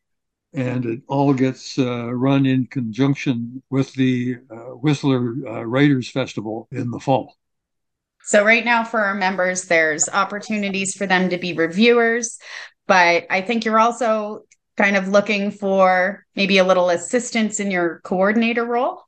[0.54, 6.67] and it all gets uh, run in conjunction with the uh, Whistler uh, Writers Festival
[6.72, 7.36] in the fall.
[8.30, 12.38] So, right now, for our members, there's opportunities for them to be reviewers,
[12.86, 14.44] but I think you're also
[14.78, 19.02] kind of looking for maybe a little assistance in your coordinator role.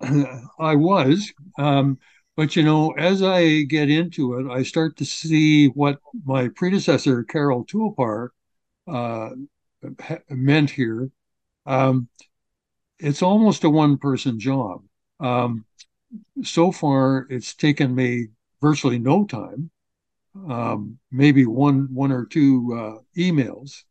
[0.00, 1.30] I was.
[1.58, 1.98] Um,
[2.34, 7.24] but you know, as I get into it, I start to see what my predecessor,
[7.24, 8.30] Carol Tulpar,
[8.88, 9.28] uh,
[10.30, 11.10] meant here.
[11.66, 12.08] Um,
[12.98, 14.82] it's almost a one person job.
[15.20, 15.66] Um,
[16.42, 18.28] so far, it's taken me
[18.60, 19.70] virtually no time,
[20.48, 23.84] um, maybe one one or two uh, emails.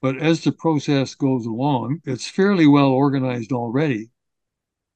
[0.00, 4.10] But as the process goes along, it's fairly well organized already.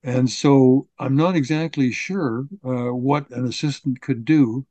[0.05, 4.67] And so I'm not exactly sure uh, what an assistant could do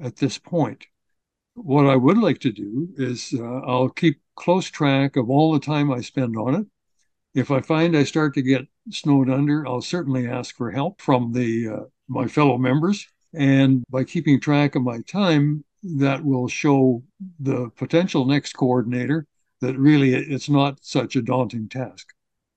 [0.00, 0.86] at this point.
[1.54, 5.60] What I would like to do is uh, I'll keep close track of all the
[5.60, 6.66] time I spend on it.
[7.34, 11.32] If I find I start to get snowed under, I'll certainly ask for help from
[11.32, 13.06] the uh, my fellow members.
[13.34, 17.02] And by keeping track of my time, that will show
[17.38, 19.26] the potential next coordinator
[19.60, 22.08] that really it's not such a daunting task.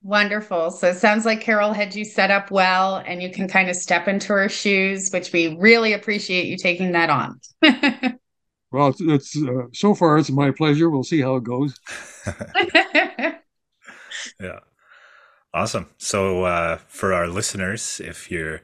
[0.04, 0.72] Wonderful.
[0.72, 3.76] So it sounds like Carol had you set up well and you can kind of
[3.76, 7.40] step into her shoes, which we really appreciate you taking that on.
[8.72, 10.90] Well, it's, it's uh, so far it's my pleasure.
[10.90, 11.78] We'll see how it goes.
[14.40, 14.60] yeah,
[15.54, 15.90] awesome.
[15.98, 18.62] So uh, for our listeners, if you're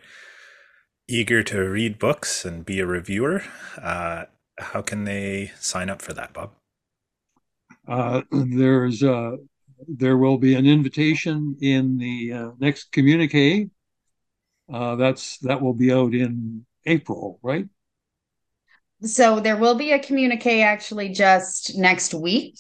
[1.08, 3.44] eager to read books and be a reviewer,
[3.82, 4.26] uh,
[4.60, 6.52] how can they sign up for that, Bob?
[7.88, 9.38] Uh, there's uh,
[9.88, 13.70] there will be an invitation in the uh, next communique.
[14.70, 17.68] that's that will be out in April, right?
[19.04, 22.58] So there will be a communique actually just next week.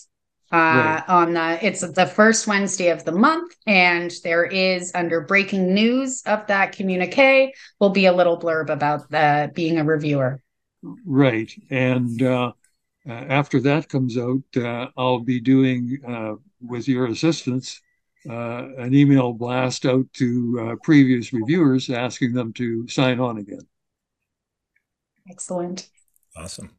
[0.49, 1.03] Uh, right.
[1.09, 6.21] on the it's the first Wednesday of the month, and there is under breaking news
[6.25, 10.41] of that communique will be a little blurb about the being a reviewer.
[11.05, 12.53] Right, and uh,
[13.07, 17.81] uh, after that comes out, uh, I'll be doing uh, with your assistance
[18.29, 23.67] uh, an email blast out to previous reviewers asking them to sign on again.
[25.29, 25.89] Excellent.
[26.37, 26.71] Awesome.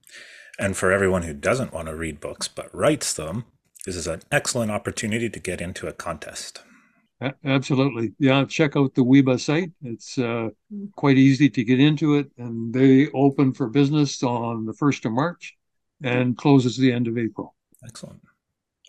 [0.58, 3.44] And for everyone who doesn't want to read books but writes them,
[3.86, 6.62] this is an excellent opportunity to get into a contest.
[7.44, 8.12] Absolutely.
[8.18, 9.72] Yeah, check out the WIBA site.
[9.82, 10.50] It's uh,
[10.94, 15.12] quite easy to get into it, and they open for business on the 1st of
[15.12, 15.56] March
[16.02, 17.56] and closes the end of April.
[17.84, 18.20] Excellent.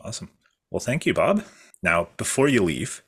[0.01, 0.29] Awesome.
[0.69, 1.43] Well, thank you, Bob.
[1.81, 3.01] Now, before you leave,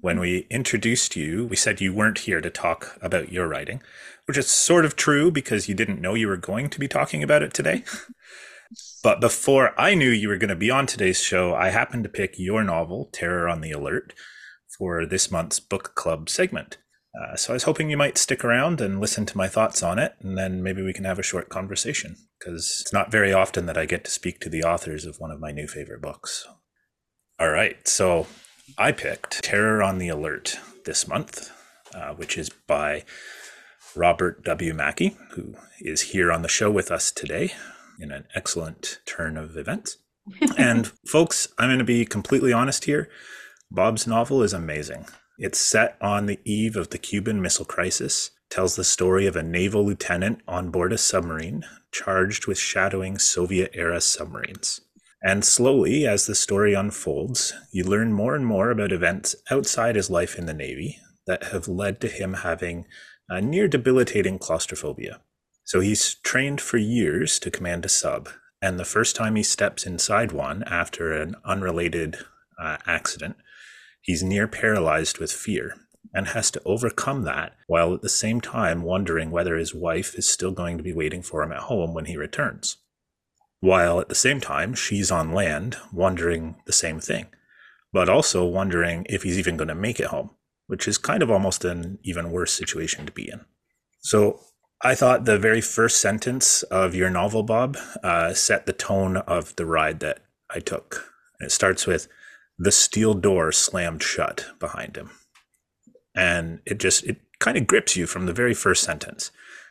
[0.00, 3.82] when we introduced you, we said you weren't here to talk about your writing,
[4.26, 7.22] which is sort of true because you didn't know you were going to be talking
[7.22, 7.84] about it today.
[9.02, 12.10] But before I knew you were going to be on today's show, I happened to
[12.10, 14.14] pick your novel, Terror on the Alert,
[14.76, 16.78] for this month's book club segment.
[17.18, 19.98] Uh, so I was hoping you might stick around and listen to my thoughts on
[19.98, 23.66] it, and then maybe we can have a short conversation, because it's not very often
[23.66, 26.46] that I get to speak to the authors of one of my new favorite books.
[27.40, 28.26] All right, so
[28.76, 31.50] I picked Terror on the Alert this month,
[31.94, 33.04] uh, which is by
[33.96, 34.74] Robert W.
[34.74, 37.52] Mackay, who is here on the show with us today
[37.98, 39.98] in an excellent turn of events.
[40.58, 43.08] and folks, I'm going to be completely honest here.
[43.70, 45.06] Bob's novel is amazing.
[45.38, 49.42] It's set on the eve of the Cuban Missile Crisis, tells the story of a
[49.42, 54.80] naval lieutenant on board a submarine charged with shadowing Soviet era submarines.
[55.22, 60.10] And slowly, as the story unfolds, you learn more and more about events outside his
[60.10, 62.86] life in the Navy that have led to him having
[63.28, 65.20] a near debilitating claustrophobia.
[65.68, 68.30] So he's trained for years to command a sub,
[68.62, 72.16] and the first time he steps inside one after an unrelated
[72.58, 73.36] uh, accident,
[74.00, 75.74] he's near paralyzed with fear
[76.14, 80.26] and has to overcome that while at the same time wondering whether his wife is
[80.26, 82.78] still going to be waiting for him at home when he returns.
[83.60, 87.26] While at the same time, she's on land wondering the same thing,
[87.92, 90.30] but also wondering if he's even going to make it home,
[90.66, 93.42] which is kind of almost an even worse situation to be in.
[94.00, 94.40] So
[94.80, 99.56] I thought the very first sentence of your novel, Bob, uh, set the tone of
[99.56, 100.20] the ride that
[100.50, 101.12] I took.
[101.40, 102.08] it starts with
[102.58, 105.10] the steel door slammed shut behind him.
[106.14, 109.30] And it just, it kind of grips you from the very first sentence.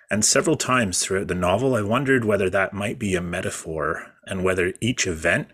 [0.10, 4.44] And several times throughout the novel, I wondered whether that might be a metaphor and
[4.44, 5.50] whether each event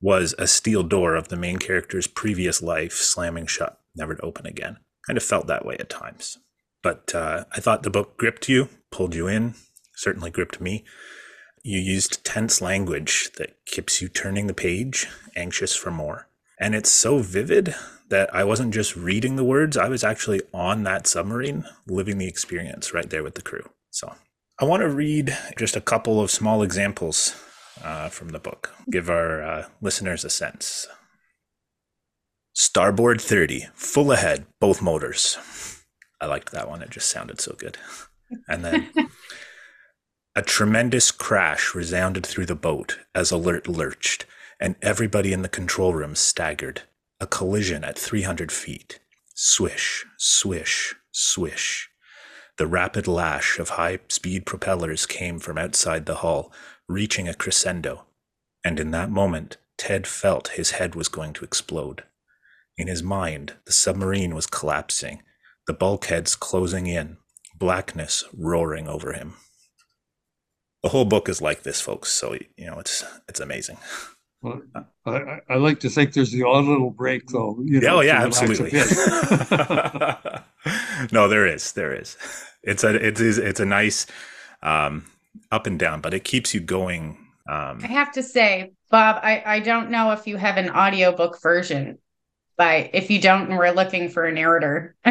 [0.00, 4.46] was a steel door of the main character's previous life slamming shut, never to open
[4.46, 4.78] again.
[5.06, 6.38] Kind of felt that way at times.
[6.84, 9.54] But uh, I thought the book gripped you, pulled you in,
[9.96, 10.84] certainly gripped me.
[11.62, 16.28] You used tense language that keeps you turning the page, anxious for more.
[16.60, 17.74] And it's so vivid
[18.10, 22.28] that I wasn't just reading the words, I was actually on that submarine, living the
[22.28, 23.70] experience right there with the crew.
[23.90, 24.14] So
[24.60, 27.34] I want to read just a couple of small examples
[27.82, 30.86] uh, from the book, give our uh, listeners a sense.
[32.52, 35.38] Starboard 30, full ahead, both motors.
[36.24, 36.80] I liked that one.
[36.80, 37.76] It just sounded so good.
[38.48, 38.90] And then
[40.34, 44.24] a tremendous crash resounded through the boat as Alert lurched,
[44.58, 46.80] and everybody in the control room staggered.
[47.20, 49.00] A collision at 300 feet.
[49.34, 51.90] Swish, swish, swish.
[52.56, 56.50] The rapid lash of high speed propellers came from outside the hull,
[56.88, 58.06] reaching a crescendo.
[58.64, 62.04] And in that moment, Ted felt his head was going to explode.
[62.78, 65.20] In his mind, the submarine was collapsing
[65.66, 67.16] the bulkheads closing in,
[67.58, 69.34] blackness roaring over him.
[70.82, 72.10] The whole book is like this, folks.
[72.10, 73.78] So you know it's it's amazing.
[74.42, 74.60] Well,
[75.06, 77.56] I, I like to think there's the odd little break, though.
[77.64, 78.72] You know, oh yeah, absolutely.
[81.12, 82.18] no, there is, there is.
[82.62, 84.06] It's a it is it's a nice
[84.62, 85.06] um,
[85.50, 87.16] up and down, but it keeps you going.
[87.48, 91.40] Um, I have to say, Bob, I I don't know if you have an audiobook
[91.40, 91.96] version
[92.56, 94.94] but if you don't and we're looking for a narrator.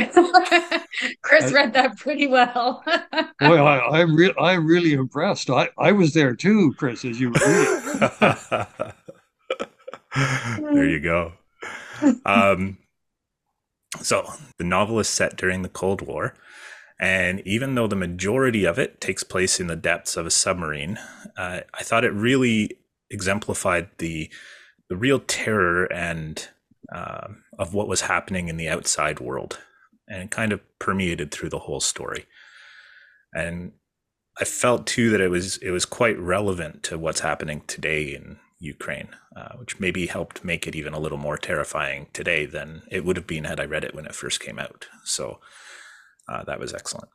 [1.21, 2.83] Chris read that pretty well.
[3.39, 5.49] Boy I, am re- i'm really impressed.
[5.49, 7.39] I, I was there too chris as you were
[10.59, 11.33] there you go.
[12.25, 12.77] Um,
[14.01, 14.25] so
[14.57, 16.33] the novel is set during the cold war
[16.99, 20.97] and even though the majority of it takes place in the depths of a submarine
[21.37, 22.77] uh, i thought it really
[23.09, 24.29] exemplified the
[24.89, 26.49] the real terror and
[26.91, 27.27] uh,
[27.57, 29.59] of what was happening in the outside world
[30.07, 32.25] and kind of permeated through the whole story.
[33.33, 33.73] And
[34.39, 38.39] I felt too that it was it was quite relevant to what's happening today in
[38.59, 43.05] Ukraine, uh, which maybe helped make it even a little more terrifying today than it
[43.05, 44.87] would have been had I read it when it first came out.
[45.03, 45.39] So
[46.27, 47.09] uh, that was excellent.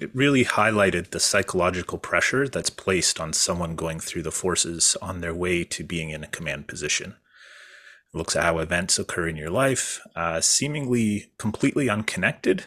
[0.00, 5.20] It really highlighted the psychological pressure that's placed on someone going through the forces on
[5.20, 7.16] their way to being in a command position
[8.14, 12.64] looks at how events occur in your life, uh, seemingly completely unconnected,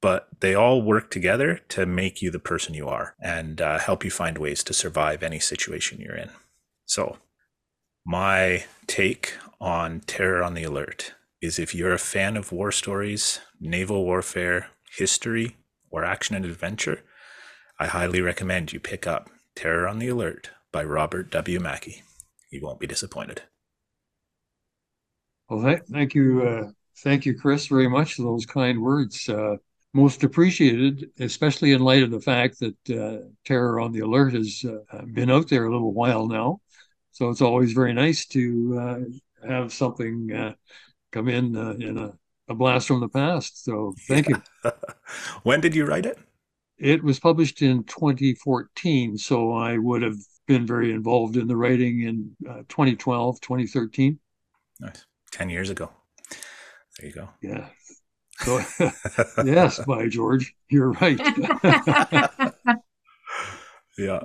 [0.00, 4.04] but they all work together to make you the person you are and uh, help
[4.04, 6.30] you find ways to survive any situation you're in.
[6.86, 7.18] So,
[8.06, 13.40] my take on Terror on the Alert is if you're a fan of war stories,
[13.60, 15.56] naval warfare, history,
[15.90, 17.02] or action and adventure,
[17.78, 21.60] I highly recommend you pick up Terror on the Alert by Robert W.
[21.60, 22.02] Mackay.
[22.50, 23.42] You won't be disappointed.
[25.48, 26.42] Well, th- thank you.
[26.42, 29.28] Uh, thank you, Chris, very much for those kind words.
[29.28, 29.56] Uh,
[29.92, 34.64] most appreciated, especially in light of the fact that uh, Terror on the Alert has
[34.64, 36.60] uh, been out there a little while now.
[37.12, 40.54] So it's always very nice to uh, have something uh,
[41.12, 42.12] come in in a,
[42.48, 43.64] a, blast from the past.
[43.64, 44.42] So thank you.
[45.44, 46.18] when did you write it?
[46.76, 49.16] It was published in 2014.
[49.16, 50.16] So I would have
[50.48, 52.36] been very involved in the writing in
[52.68, 54.18] 2012, 2013.
[54.80, 55.06] Nice.
[55.34, 55.90] 10 years ago.
[56.98, 57.28] There you go.
[57.42, 57.66] Yeah.
[58.38, 58.60] So,
[59.44, 61.18] yes, by George, you're right.
[63.98, 64.20] yeah.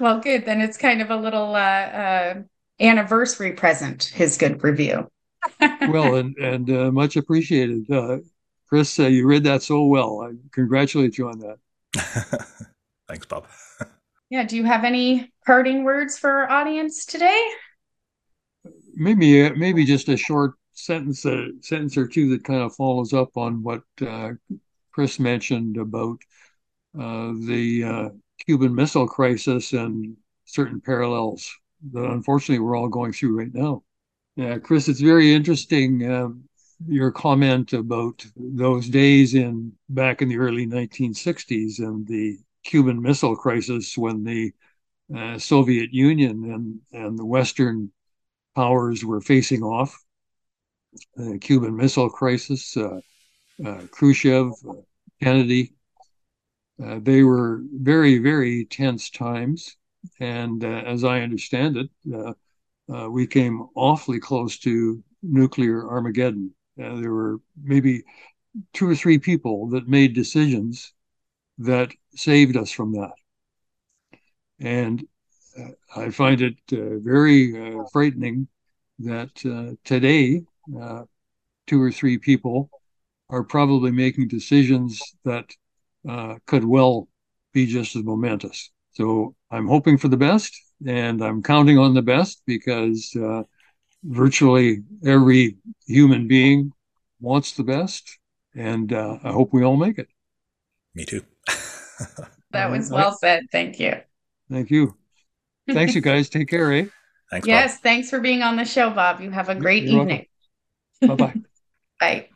[0.00, 0.44] Well, good.
[0.44, 2.34] Then it's kind of a little uh, uh,
[2.80, 5.08] anniversary present, his good review.
[5.60, 7.88] well, and, and uh, much appreciated.
[7.88, 8.18] Uh,
[8.68, 10.22] Chris, uh, you read that so well.
[10.22, 11.58] I congratulate you on that.
[13.08, 13.46] Thanks, Bob.
[14.28, 14.42] yeah.
[14.42, 17.48] Do you have any parting words for our audience today?
[18.94, 23.12] Maybe uh, maybe just a short sentence a sentence or two that kind of follows
[23.12, 24.30] up on what uh,
[24.92, 26.18] Chris mentioned about
[26.98, 28.08] uh, the uh,
[28.44, 31.50] Cuban Missile Crisis and certain parallels
[31.92, 33.82] that unfortunately we're all going through right now.
[34.36, 36.44] Yeah, Chris, it's very interesting um,
[36.86, 43.36] your comment about those days in back in the early 1960s and the Cuban Missile
[43.36, 44.52] Crisis when the
[45.14, 47.90] uh, Soviet Union and and the Western
[48.54, 49.96] powers were facing off
[51.16, 53.00] the Cuban Missile Crisis, uh,
[53.64, 54.74] uh, Khrushchev, uh,
[55.22, 55.74] Kennedy.
[56.82, 59.76] Uh, they were very, very tense times.
[60.20, 62.36] And uh, as I understand it,
[63.10, 66.52] we came awfully close to nuclear Armageddon.
[66.76, 68.02] there were maybe
[68.72, 70.92] two or three people that made decisions
[71.58, 73.12] that saved us from that.
[74.58, 75.06] And
[75.96, 78.48] I find it uh, very uh, frightening
[79.00, 80.42] that uh, today
[80.80, 81.02] uh,
[81.66, 82.70] two or three people
[83.28, 85.50] are probably making decisions that
[86.08, 87.08] uh, could well
[87.52, 88.70] be just as momentous.
[88.92, 93.42] So I'm hoping for the best and I'm counting on the best because uh,
[94.04, 96.72] virtually every human being
[97.20, 98.18] wants the best.
[98.54, 100.08] And I hope we all make it.
[100.94, 101.24] Me too.
[102.50, 103.46] that was well said.
[103.50, 103.94] Thank you.
[104.50, 104.96] Thank you.
[105.68, 106.28] Thanks, you guys.
[106.28, 106.86] Take care, eh?
[107.30, 107.46] Thanks.
[107.46, 107.82] Yes, Bob.
[107.82, 109.20] thanks for being on the show, Bob.
[109.20, 110.26] You have a great You're evening.
[111.00, 111.34] Bye bye.
[111.98, 112.28] Bye.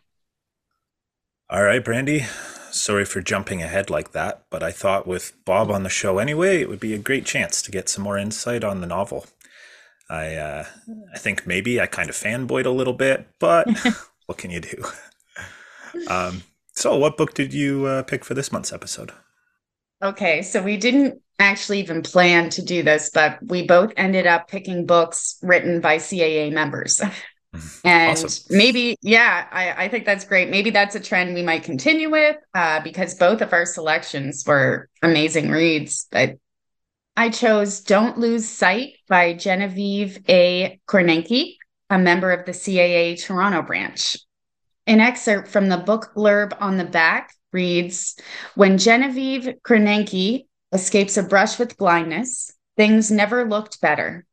[1.50, 2.26] All right, Brandy.
[2.70, 6.60] Sorry for jumping ahead like that, but I thought with Bob on the show anyway,
[6.60, 9.26] it would be a great chance to get some more insight on the novel.
[10.10, 10.64] I uh,
[11.14, 13.66] I think maybe I kind of fanboyed a little bit, but
[14.26, 14.84] what can you do?
[16.08, 19.12] Um, so, what book did you uh, pick for this month's episode?
[20.02, 24.48] Okay, so we didn't actually even plan to do this, but we both ended up
[24.48, 27.00] picking books written by CAA members.
[27.84, 28.56] and awesome.
[28.56, 30.50] maybe, yeah, I, I, think that's great.
[30.50, 34.88] Maybe that's a trend we might continue with uh, because both of our selections were
[35.02, 36.06] amazing reads.
[36.10, 36.38] But
[37.16, 40.80] I chose Don't Lose Sight by Genevieve A.
[40.86, 41.56] Kornenke,
[41.88, 44.18] a member of the CAA Toronto branch.
[44.86, 48.16] An excerpt from the book blurb on the back reads
[48.54, 54.26] When Genevieve Kornenke escapes a brush with blindness, things never looked better.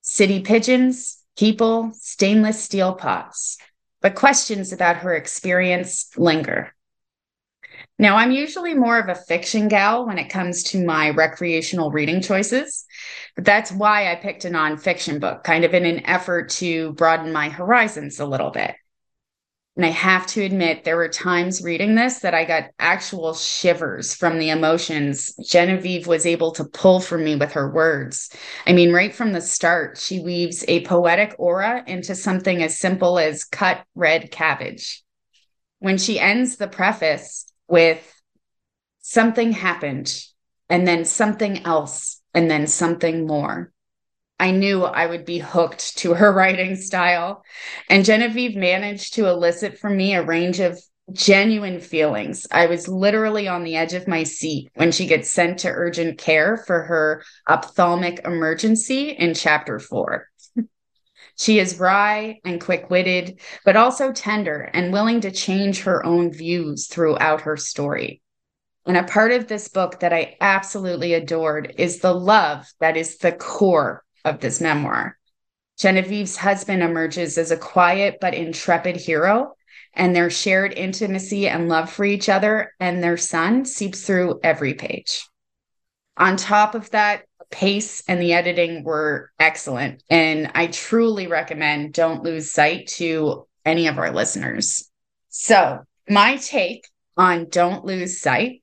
[0.00, 3.58] City pigeons, people, stainless steel pots.
[4.00, 6.72] But questions about her experience linger.
[7.98, 12.22] Now, I'm usually more of a fiction gal when it comes to my recreational reading
[12.22, 12.86] choices,
[13.36, 17.32] but that's why I picked a nonfiction book, kind of in an effort to broaden
[17.32, 18.74] my horizons a little bit.
[19.80, 24.14] And I have to admit, there were times reading this that I got actual shivers
[24.14, 28.28] from the emotions Genevieve was able to pull from me with her words.
[28.66, 33.18] I mean, right from the start, she weaves a poetic aura into something as simple
[33.18, 35.02] as cut red cabbage.
[35.78, 38.06] When she ends the preface with
[39.00, 40.14] something happened,
[40.68, 43.72] and then something else, and then something more.
[44.40, 47.44] I knew I would be hooked to her writing style.
[47.88, 50.80] And Genevieve managed to elicit from me a range of
[51.12, 52.46] genuine feelings.
[52.50, 56.18] I was literally on the edge of my seat when she gets sent to urgent
[56.18, 60.28] care for her ophthalmic emergency in chapter four.
[61.36, 66.32] she is wry and quick witted, but also tender and willing to change her own
[66.32, 68.22] views throughout her story.
[68.86, 73.18] And a part of this book that I absolutely adored is the love that is
[73.18, 75.16] the core of this memoir.
[75.78, 79.54] Genevieve's husband emerges as a quiet but intrepid hero,
[79.94, 84.74] and their shared intimacy and love for each other and their son seeps through every
[84.74, 85.26] page.
[86.16, 90.02] On top of that, pace and the editing were excellent.
[90.08, 94.88] And I truly recommend Don't Lose Sight to any of our listeners.
[95.28, 98.62] So, my take on Don't Lose Sight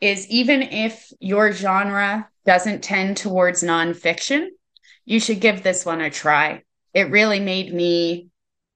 [0.00, 4.48] is even if your genre doesn't tend towards nonfiction,
[5.04, 6.62] you should give this one a try.
[6.94, 8.28] It really made me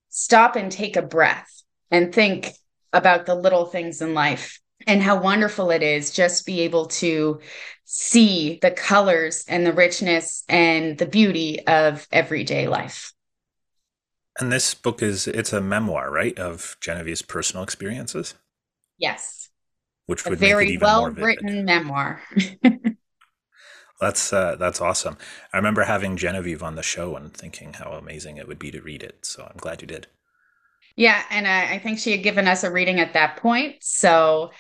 [0.09, 1.51] stop and take a breath
[1.91, 2.51] and think
[2.93, 7.41] about the little things in life and how wonderful it is just be able to
[7.85, 13.12] see the colors and the richness and the beauty of everyday life.
[14.41, 18.35] And this book is it's a memoir, right, of Genevieve's personal experiences?
[18.99, 19.49] Yes.
[20.07, 22.20] Which a would very well written memoir.
[24.05, 25.17] that's uh, that's awesome.
[25.53, 28.83] I remember having Genevieve on the show and thinking how amazing it would be to
[28.83, 29.25] read it.
[29.25, 30.09] So I'm glad you did.
[30.95, 33.77] Yeah, and I, I think she had given us a reading at that point.
[33.81, 34.51] So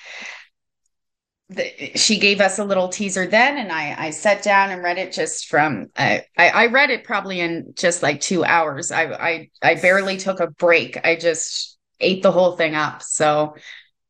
[1.50, 4.96] the, she gave us a little teaser then, and I I sat down and read
[4.96, 8.90] it just from I, I I read it probably in just like two hours.
[8.90, 11.04] I I I barely took a break.
[11.04, 13.02] I just ate the whole thing up.
[13.02, 13.56] So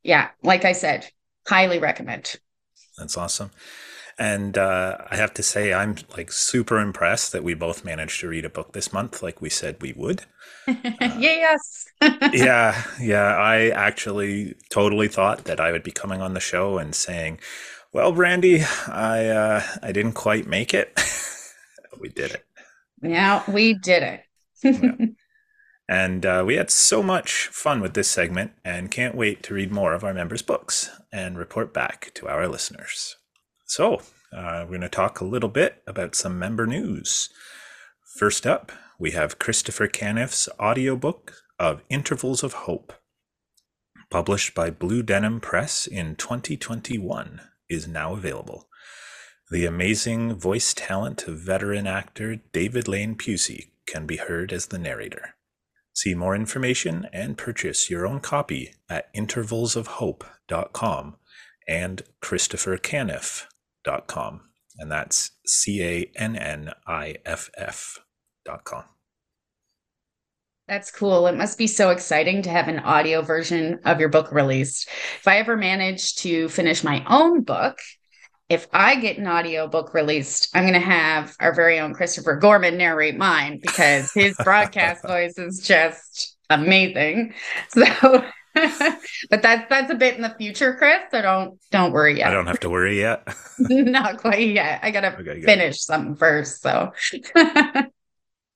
[0.05, 1.11] yeah, like I said,
[1.47, 2.37] highly recommend.
[2.97, 3.51] That's awesome.
[4.19, 8.29] And uh, I have to say, I'm like super impressed that we both managed to
[8.29, 10.25] read a book this month, like we said we would.
[10.67, 11.85] Uh, yes.
[12.33, 13.37] yeah, yeah.
[13.37, 17.39] I actually totally thought that I would be coming on the show and saying,
[17.93, 20.99] "Well, Brandy, I uh, I didn't quite make it.
[22.01, 22.47] we did it.
[23.03, 24.21] Yeah, we did it.
[24.63, 25.07] yeah.
[25.89, 29.71] And uh, we had so much fun with this segment and can't wait to read
[29.71, 33.17] more of our members' books and report back to our listeners.
[33.77, 33.95] So,
[34.33, 37.29] uh, we're going to talk a little bit about some member news.
[38.17, 38.71] First up,
[39.01, 42.93] we have Christopher Canniff's audiobook of Intervals of Hope.
[44.11, 48.69] Published by Blue Denim Press in 2021, is now available.
[49.51, 54.79] The amazing voice talent of veteran actor David Lane Pusey can be heard as the
[54.79, 55.35] narrator.
[55.93, 61.17] See more information and purchase your own copy at intervalsofhope.com
[61.67, 62.03] and
[63.85, 64.41] christophercanniff.com.
[64.79, 68.85] And that's C A N N I F F.com.
[70.67, 71.27] That's cool.
[71.27, 74.89] It must be so exciting to have an audio version of your book released.
[75.19, 77.79] If I ever manage to finish my own book,
[78.49, 82.37] if I get an audio book released, I'm going to have our very own Christopher
[82.37, 87.35] Gorman narrate mine because his broadcast voice is just amazing.
[87.69, 87.85] So,
[89.31, 91.01] but that's that's a bit in the future, Chris.
[91.11, 92.29] So don't don't worry yet.
[92.29, 93.27] I don't have to worry yet.
[93.59, 94.81] Not quite yet.
[94.83, 96.63] I got to okay, finish something first.
[96.63, 96.93] So.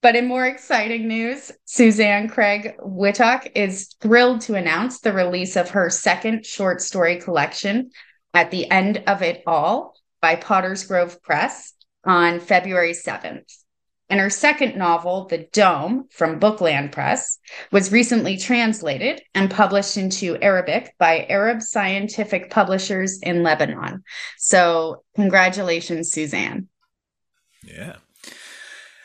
[0.01, 5.71] But in more exciting news, Suzanne Craig Whytock is thrilled to announce the release of
[5.71, 7.91] her second short story collection,
[8.33, 11.73] At the End of It All, by Potters Grove Press
[12.05, 13.53] on February 7th.
[14.11, 17.39] And her second novel, The Dome, from Bookland Press,
[17.71, 24.03] was recently translated and published into Arabic by Arab Scientific Publishers in Lebanon.
[24.39, 26.69] So, congratulations, Suzanne.
[27.63, 27.97] Yeah.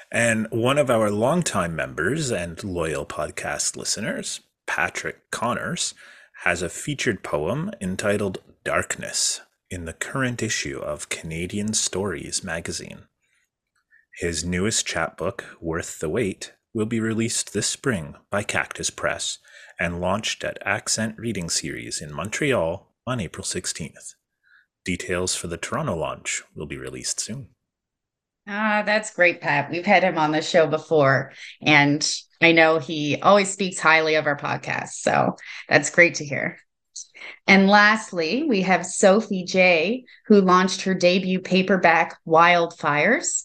[0.10, 5.94] And one of our longtime members and loyal podcast listeners, Patrick Connors,
[6.44, 13.08] has a featured poem entitled Darkness in the current issue of Canadian Stories magazine.
[14.16, 19.40] His newest chapbook, Worth the Wait, will be released this spring by Cactus Press
[19.80, 24.14] and launched at Accent Reading Series in Montreal on April 16th.
[24.86, 27.50] Details for the Toronto launch will be released soon.
[28.48, 29.72] Ah, that's great, Pat.
[29.72, 32.08] We've had him on the show before, and
[32.40, 34.90] I know he always speaks highly of our podcast.
[34.90, 35.38] So
[35.68, 36.60] that's great to hear.
[37.48, 43.44] And lastly, we have Sophie Jai, who launched her debut paperback, Wildfires,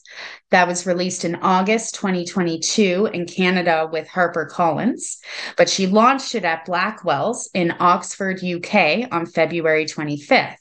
[0.51, 5.19] that was released in August 2022 in Canada with HarperCollins.
[5.57, 10.57] But she launched it at Blackwell's in Oxford, UK on February 25th.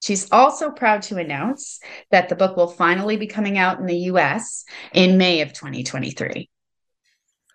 [0.00, 3.98] She's also proud to announce that the book will finally be coming out in the
[4.12, 6.48] US in May of 2023.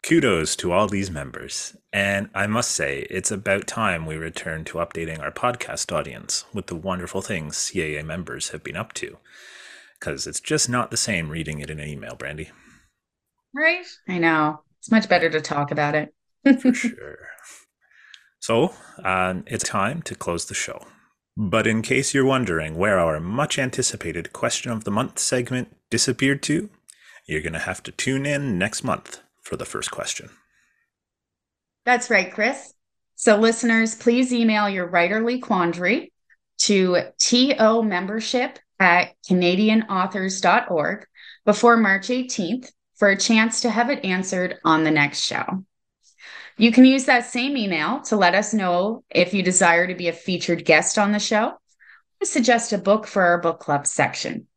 [0.03, 1.77] Kudos to all these members.
[1.93, 6.67] And I must say, it's about time we return to updating our podcast audience with
[6.67, 9.17] the wonderful things CAA members have been up to.
[9.97, 12.51] Because it's just not the same reading it in an email, Brandy.
[13.55, 13.85] Right?
[14.09, 14.59] I know.
[14.79, 16.13] It's much better to talk about it.
[16.59, 17.19] For sure.
[18.41, 18.73] So,
[19.05, 20.85] um, it's time to close the show.
[21.37, 26.43] But in case you're wondering where our much anticipated question of the month segment disappeared
[26.43, 26.69] to,
[27.25, 30.29] you're going to have to tune in next month for the first question.
[31.85, 32.73] That's right, Chris.
[33.15, 36.11] So, listeners, please email your writerly quandary
[36.59, 41.05] to to membership at canadianauthors.org
[41.45, 45.65] before March 18th for a chance to have it answered on the next show.
[46.57, 50.07] You can use that same email to let us know if you desire to be
[50.07, 51.53] a featured guest on the show
[52.21, 54.47] or suggest a book for our book club section.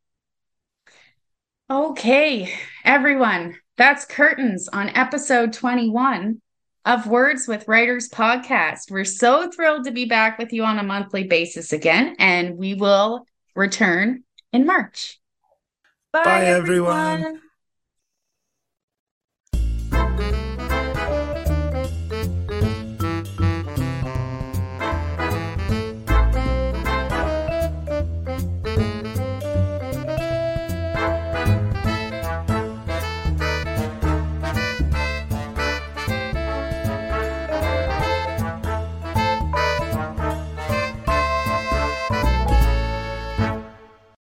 [1.70, 2.52] Okay,
[2.84, 6.40] everyone, that's curtains on episode 21
[6.84, 8.90] of Words with Writers podcast.
[8.90, 12.74] We're so thrilled to be back with you on a monthly basis again, and we
[12.74, 14.22] will return
[14.52, 15.20] in March.
[16.12, 17.42] Bye, bye everyone.